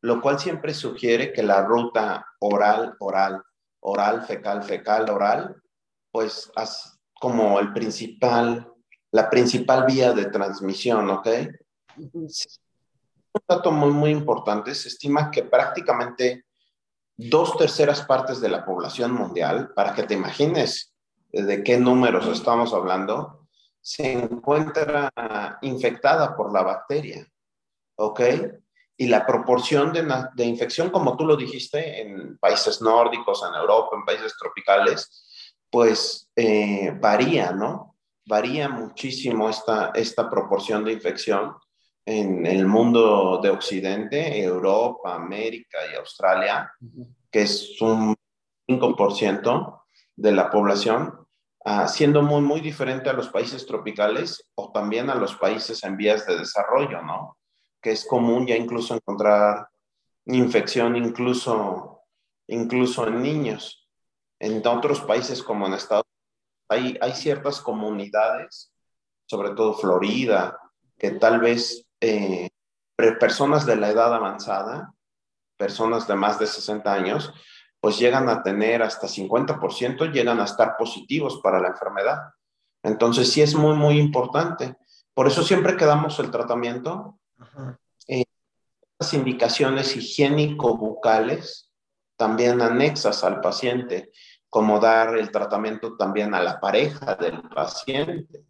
lo 0.00 0.20
cual 0.20 0.38
siempre 0.38 0.74
sugiere 0.74 1.32
que 1.32 1.42
la 1.42 1.62
ruta 1.64 2.26
oral, 2.40 2.94
oral, 3.00 3.42
oral, 3.80 4.24
fecal, 4.24 4.62
fecal, 4.62 5.10
oral, 5.10 5.56
pues 6.10 6.50
como 7.20 7.58
el 7.58 7.72
principal, 7.72 8.72
la 9.10 9.28
principal 9.28 9.86
vía 9.86 10.12
de 10.12 10.26
transmisión, 10.26 11.10
¿ok? 11.10 11.28
Un 11.98 13.42
dato 13.46 13.70
muy, 13.70 13.90
muy 13.90 14.10
importante, 14.10 14.74
se 14.74 14.88
estima 14.88 15.30
que 15.30 15.42
prácticamente 15.42 16.44
dos 17.16 17.56
terceras 17.56 18.02
partes 18.02 18.40
de 18.40 18.48
la 18.48 18.64
población 18.64 19.12
mundial, 19.12 19.72
para 19.74 19.94
que 19.94 20.04
te 20.04 20.14
imagines 20.14 20.94
de 21.30 21.62
qué 21.62 21.78
números 21.78 22.26
estamos 22.26 22.72
hablando, 22.72 23.46
se 23.80 24.12
encuentra 24.12 25.12
infectada 25.62 26.36
por 26.36 26.52
la 26.52 26.62
bacteria, 26.62 27.26
¿ok? 27.96 28.20
y 29.00 29.06
la 29.06 29.24
proporción 29.24 29.92
de, 29.92 30.44
infección, 30.44 30.90
como 30.90 31.16
tú 31.16 31.24
lo 31.24 31.36
dijiste, 31.36 32.02
en 32.02 32.36
países 32.38 32.82
nórdicos, 32.82 33.44
en 33.48 33.54
Europa, 33.54 33.96
en 33.96 34.04
países 34.04 34.36
tropicales, 34.36 35.54
pues 35.70 36.28
eh, 36.34 36.92
varía, 37.00 37.52
¿no? 37.52 37.96
Varía 38.26 38.68
muchísimo 38.68 39.48
esta, 39.48 39.92
esta 39.94 40.28
proporción 40.28 40.84
de 40.84 40.92
infección 40.92 41.54
en 42.10 42.46
el 42.46 42.66
mundo 42.66 43.38
de 43.42 43.50
Occidente, 43.50 44.42
Europa, 44.42 45.14
América 45.14 45.76
y 45.92 45.96
Australia, 45.96 46.72
que 47.30 47.42
es 47.42 47.78
un 47.82 48.16
5% 48.66 49.82
de 50.16 50.32
la 50.32 50.48
población, 50.48 51.26
ah, 51.66 51.86
siendo 51.86 52.22
muy, 52.22 52.40
muy 52.40 52.62
diferente 52.62 53.10
a 53.10 53.12
los 53.12 53.28
países 53.28 53.66
tropicales 53.66 54.42
o 54.54 54.72
también 54.72 55.10
a 55.10 55.16
los 55.16 55.34
países 55.36 55.84
en 55.84 55.98
vías 55.98 56.26
de 56.26 56.38
desarrollo, 56.38 57.02
¿no? 57.02 57.36
que 57.82 57.90
es 57.90 58.06
común 58.06 58.46
ya 58.46 58.56
incluso 58.56 58.94
encontrar 58.94 59.68
infección 60.24 60.96
incluso, 60.96 62.04
incluso 62.46 63.06
en 63.06 63.20
niños. 63.20 63.86
En 64.38 64.66
otros 64.66 65.02
países 65.02 65.42
como 65.42 65.66
en 65.66 65.74
Estados 65.74 66.06
Unidos 66.70 66.96
hay, 67.02 67.06
hay 67.06 67.12
ciertas 67.14 67.60
comunidades, 67.60 68.72
sobre 69.26 69.50
todo 69.50 69.74
Florida, 69.74 70.58
que 70.96 71.10
tal 71.10 71.40
vez 71.40 71.84
eh, 72.00 72.48
personas 73.20 73.66
de 73.66 73.76
la 73.76 73.90
edad 73.90 74.14
avanzada, 74.14 74.94
personas 75.56 76.06
de 76.06 76.14
más 76.14 76.38
de 76.38 76.46
60 76.46 76.92
años, 76.92 77.32
pues 77.80 77.98
llegan 77.98 78.28
a 78.28 78.42
tener 78.42 78.82
hasta 78.82 79.06
50%, 79.06 80.12
llegan 80.12 80.40
a 80.40 80.44
estar 80.44 80.76
positivos 80.76 81.40
para 81.42 81.60
la 81.60 81.68
enfermedad. 81.68 82.18
Entonces 82.82 83.30
sí 83.32 83.42
es 83.42 83.54
muy, 83.54 83.76
muy 83.76 83.98
importante. 83.98 84.76
Por 85.14 85.26
eso 85.26 85.42
siempre 85.42 85.76
que 85.76 85.84
damos 85.84 86.18
el 86.18 86.30
tratamiento, 86.30 87.18
eh, 88.06 88.24
las 88.98 89.14
indicaciones 89.14 89.96
higiénico-bucales 89.96 91.72
también 92.16 92.60
anexas 92.60 93.22
al 93.22 93.40
paciente, 93.40 94.10
como 94.50 94.80
dar 94.80 95.16
el 95.16 95.30
tratamiento 95.30 95.96
también 95.96 96.34
a 96.34 96.42
la 96.42 96.58
pareja 96.58 97.14
del 97.14 97.42
paciente, 97.42 98.44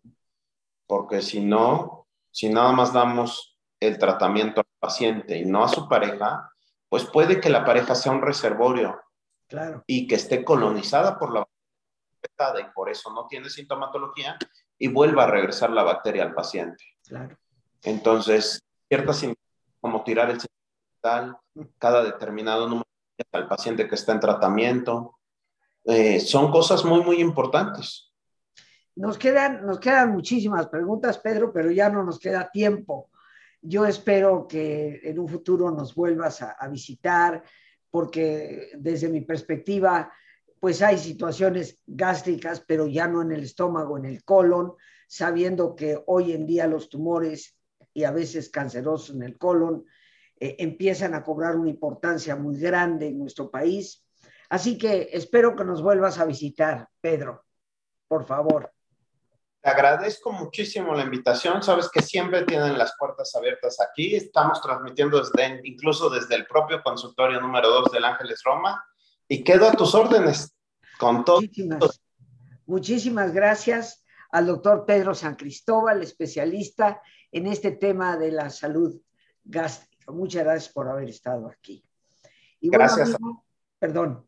porque 0.86 1.20
si 1.20 1.40
no, 1.40 2.07
si 2.38 2.48
nada 2.48 2.70
más 2.70 2.92
damos 2.92 3.58
el 3.80 3.98
tratamiento 3.98 4.60
al 4.60 4.66
paciente 4.78 5.38
y 5.38 5.44
no 5.44 5.64
a 5.64 5.68
su 5.68 5.88
pareja, 5.88 6.48
pues 6.88 7.04
puede 7.04 7.40
que 7.40 7.50
la 7.50 7.64
pareja 7.64 7.96
sea 7.96 8.12
un 8.12 8.22
reservorio 8.22 9.02
claro. 9.48 9.82
y 9.88 10.06
que 10.06 10.14
esté 10.14 10.44
colonizada 10.44 11.18
por 11.18 11.34
la 11.34 11.40
bacteria 11.40 12.68
y 12.68 12.72
por 12.72 12.90
eso 12.90 13.12
no 13.12 13.26
tiene 13.26 13.50
sintomatología 13.50 14.38
y 14.78 14.86
vuelva 14.86 15.24
a 15.24 15.26
regresar 15.26 15.70
la 15.70 15.82
bacteria 15.82 16.22
al 16.22 16.32
paciente. 16.32 16.84
Claro. 17.02 17.36
Entonces, 17.82 18.62
ciertas 18.86 19.26
como 19.80 20.04
tirar 20.04 20.30
el 20.30 20.38
tal 21.00 21.36
cada 21.76 22.04
determinado 22.04 22.68
número 22.68 22.86
al 23.32 23.48
paciente 23.48 23.88
que 23.88 23.96
está 23.96 24.12
en 24.12 24.20
tratamiento. 24.20 25.18
Eh, 25.86 26.20
son 26.20 26.52
cosas 26.52 26.84
muy, 26.84 27.02
muy 27.02 27.20
importantes. 27.20 28.07
Nos 28.98 29.16
quedan, 29.16 29.64
nos 29.64 29.78
quedan 29.78 30.10
muchísimas 30.10 30.66
preguntas, 30.66 31.18
Pedro, 31.18 31.52
pero 31.52 31.70
ya 31.70 31.88
no 31.88 32.02
nos 32.02 32.18
queda 32.18 32.50
tiempo. 32.50 33.10
Yo 33.62 33.86
espero 33.86 34.48
que 34.48 35.00
en 35.04 35.20
un 35.20 35.28
futuro 35.28 35.70
nos 35.70 35.94
vuelvas 35.94 36.42
a, 36.42 36.66
visitar, 36.66 37.44
porque 37.92 38.72
desde 38.76 39.08
mi 39.08 39.20
perspectiva, 39.20 40.12
pues 40.58 40.82
hay 40.82 40.98
situaciones 40.98 41.78
gástricas, 41.86 42.64
pero 42.66 42.88
ya 42.88 43.06
no 43.06 43.22
en 43.22 43.30
el 43.30 43.44
estómago, 43.44 43.98
en 43.98 44.04
el 44.04 44.24
colon, 44.24 44.74
sabiendo 45.06 45.76
que 45.76 46.02
hoy 46.08 46.32
en 46.32 46.44
día 46.44 46.66
los 46.66 46.88
tumores 46.88 47.56
y 47.94 48.02
a 48.02 48.10
veces 48.10 48.50
cancerosos 48.50 49.14
en 49.14 49.22
el 49.22 49.38
colon, 49.38 49.84
eh, 50.40 50.56
empiezan 50.58 51.14
a 51.14 51.22
cobrar 51.22 51.54
una 51.54 51.70
importancia 51.70 52.34
muy 52.34 52.58
grande 52.58 53.06
en 53.06 53.20
nuestro 53.20 53.48
país. 53.48 54.04
Así 54.48 54.76
que 54.76 55.10
espero 55.12 55.54
que 55.54 55.64
nos 55.64 55.82
vuelvas 55.82 56.18
a 56.18 56.24
visitar, 56.24 56.88
Pedro, 57.00 57.44
por 58.08 58.24
favor. 58.24 58.72
Te 59.68 59.72
agradezco 59.72 60.32
muchísimo 60.32 60.94
la 60.94 61.02
invitación. 61.02 61.62
Sabes 61.62 61.90
que 61.90 62.00
siempre 62.00 62.42
tienen 62.44 62.78
las 62.78 62.94
puertas 62.98 63.36
abiertas 63.36 63.76
aquí. 63.82 64.16
Estamos 64.16 64.62
transmitiendo 64.62 65.20
desde, 65.20 65.60
incluso 65.62 66.08
desde 66.08 66.36
el 66.36 66.46
propio 66.46 66.82
consultorio 66.82 67.38
número 67.38 67.68
2 67.68 67.92
del 67.92 68.06
Ángeles 68.06 68.40
Roma. 68.42 68.82
Y 69.28 69.44
quedo 69.44 69.68
a 69.68 69.72
tus 69.72 69.94
órdenes 69.94 70.56
con 70.98 71.22
todo. 71.22 71.42
Muchísimas, 71.42 72.00
muchísimas 72.64 73.32
gracias 73.34 74.06
al 74.30 74.46
doctor 74.46 74.86
Pedro 74.86 75.14
San 75.14 75.34
Cristóbal, 75.34 76.02
especialista 76.02 77.02
en 77.30 77.46
este 77.46 77.72
tema 77.72 78.16
de 78.16 78.32
la 78.32 78.48
salud 78.48 78.98
gástrica. 79.44 80.10
Muchas 80.10 80.44
gracias 80.44 80.72
por 80.72 80.88
haber 80.88 81.10
estado 81.10 81.46
aquí. 81.46 81.84
Y 82.58 82.70
gracias. 82.70 83.14
perdón. 83.78 84.26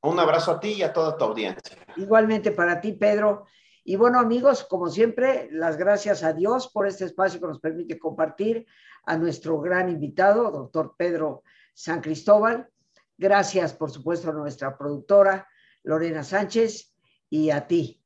Un 0.00 0.18
abrazo 0.18 0.50
a 0.50 0.58
ti 0.58 0.72
y 0.72 0.82
a 0.82 0.92
toda 0.92 1.16
tu 1.16 1.24
audiencia. 1.24 1.76
Igualmente 1.94 2.50
para 2.50 2.80
ti, 2.80 2.94
Pedro. 2.94 3.46
Y 3.84 3.96
bueno, 3.96 4.18
amigos, 4.18 4.64
como 4.64 4.88
siempre, 4.88 5.48
las 5.52 5.76
gracias 5.76 6.22
a 6.22 6.32
Dios 6.32 6.68
por 6.68 6.86
este 6.86 7.04
espacio 7.04 7.40
que 7.40 7.46
nos 7.46 7.60
permite 7.60 7.98
compartir 7.98 8.66
a 9.04 9.16
nuestro 9.16 9.60
gran 9.60 9.88
invitado, 9.88 10.50
doctor 10.50 10.94
Pedro 10.96 11.42
San 11.74 12.00
Cristóbal. 12.00 12.68
Gracias, 13.16 13.72
por 13.72 13.90
supuesto, 13.90 14.30
a 14.30 14.34
nuestra 14.34 14.76
productora, 14.76 15.48
Lorena 15.82 16.22
Sánchez, 16.22 16.94
y 17.30 17.50
a 17.50 17.66
ti. 17.66 18.02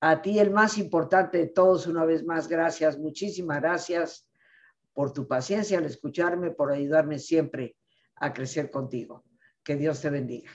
A 0.00 0.20
ti, 0.20 0.38
el 0.38 0.50
más 0.50 0.76
importante 0.76 1.38
de 1.38 1.46
todos, 1.46 1.86
una 1.86 2.04
vez 2.04 2.24
más, 2.24 2.48
gracias, 2.48 2.98
muchísimas 2.98 3.62
gracias 3.62 4.28
por 4.92 5.12
tu 5.12 5.26
paciencia 5.26 5.78
al 5.78 5.86
escucharme, 5.86 6.50
por 6.50 6.72
ayudarme 6.72 7.18
siempre 7.18 7.76
a 8.16 8.32
crecer 8.32 8.70
contigo. 8.70 9.24
Que 9.62 9.76
Dios 9.76 10.00
te 10.02 10.10
bendiga. 10.10 10.50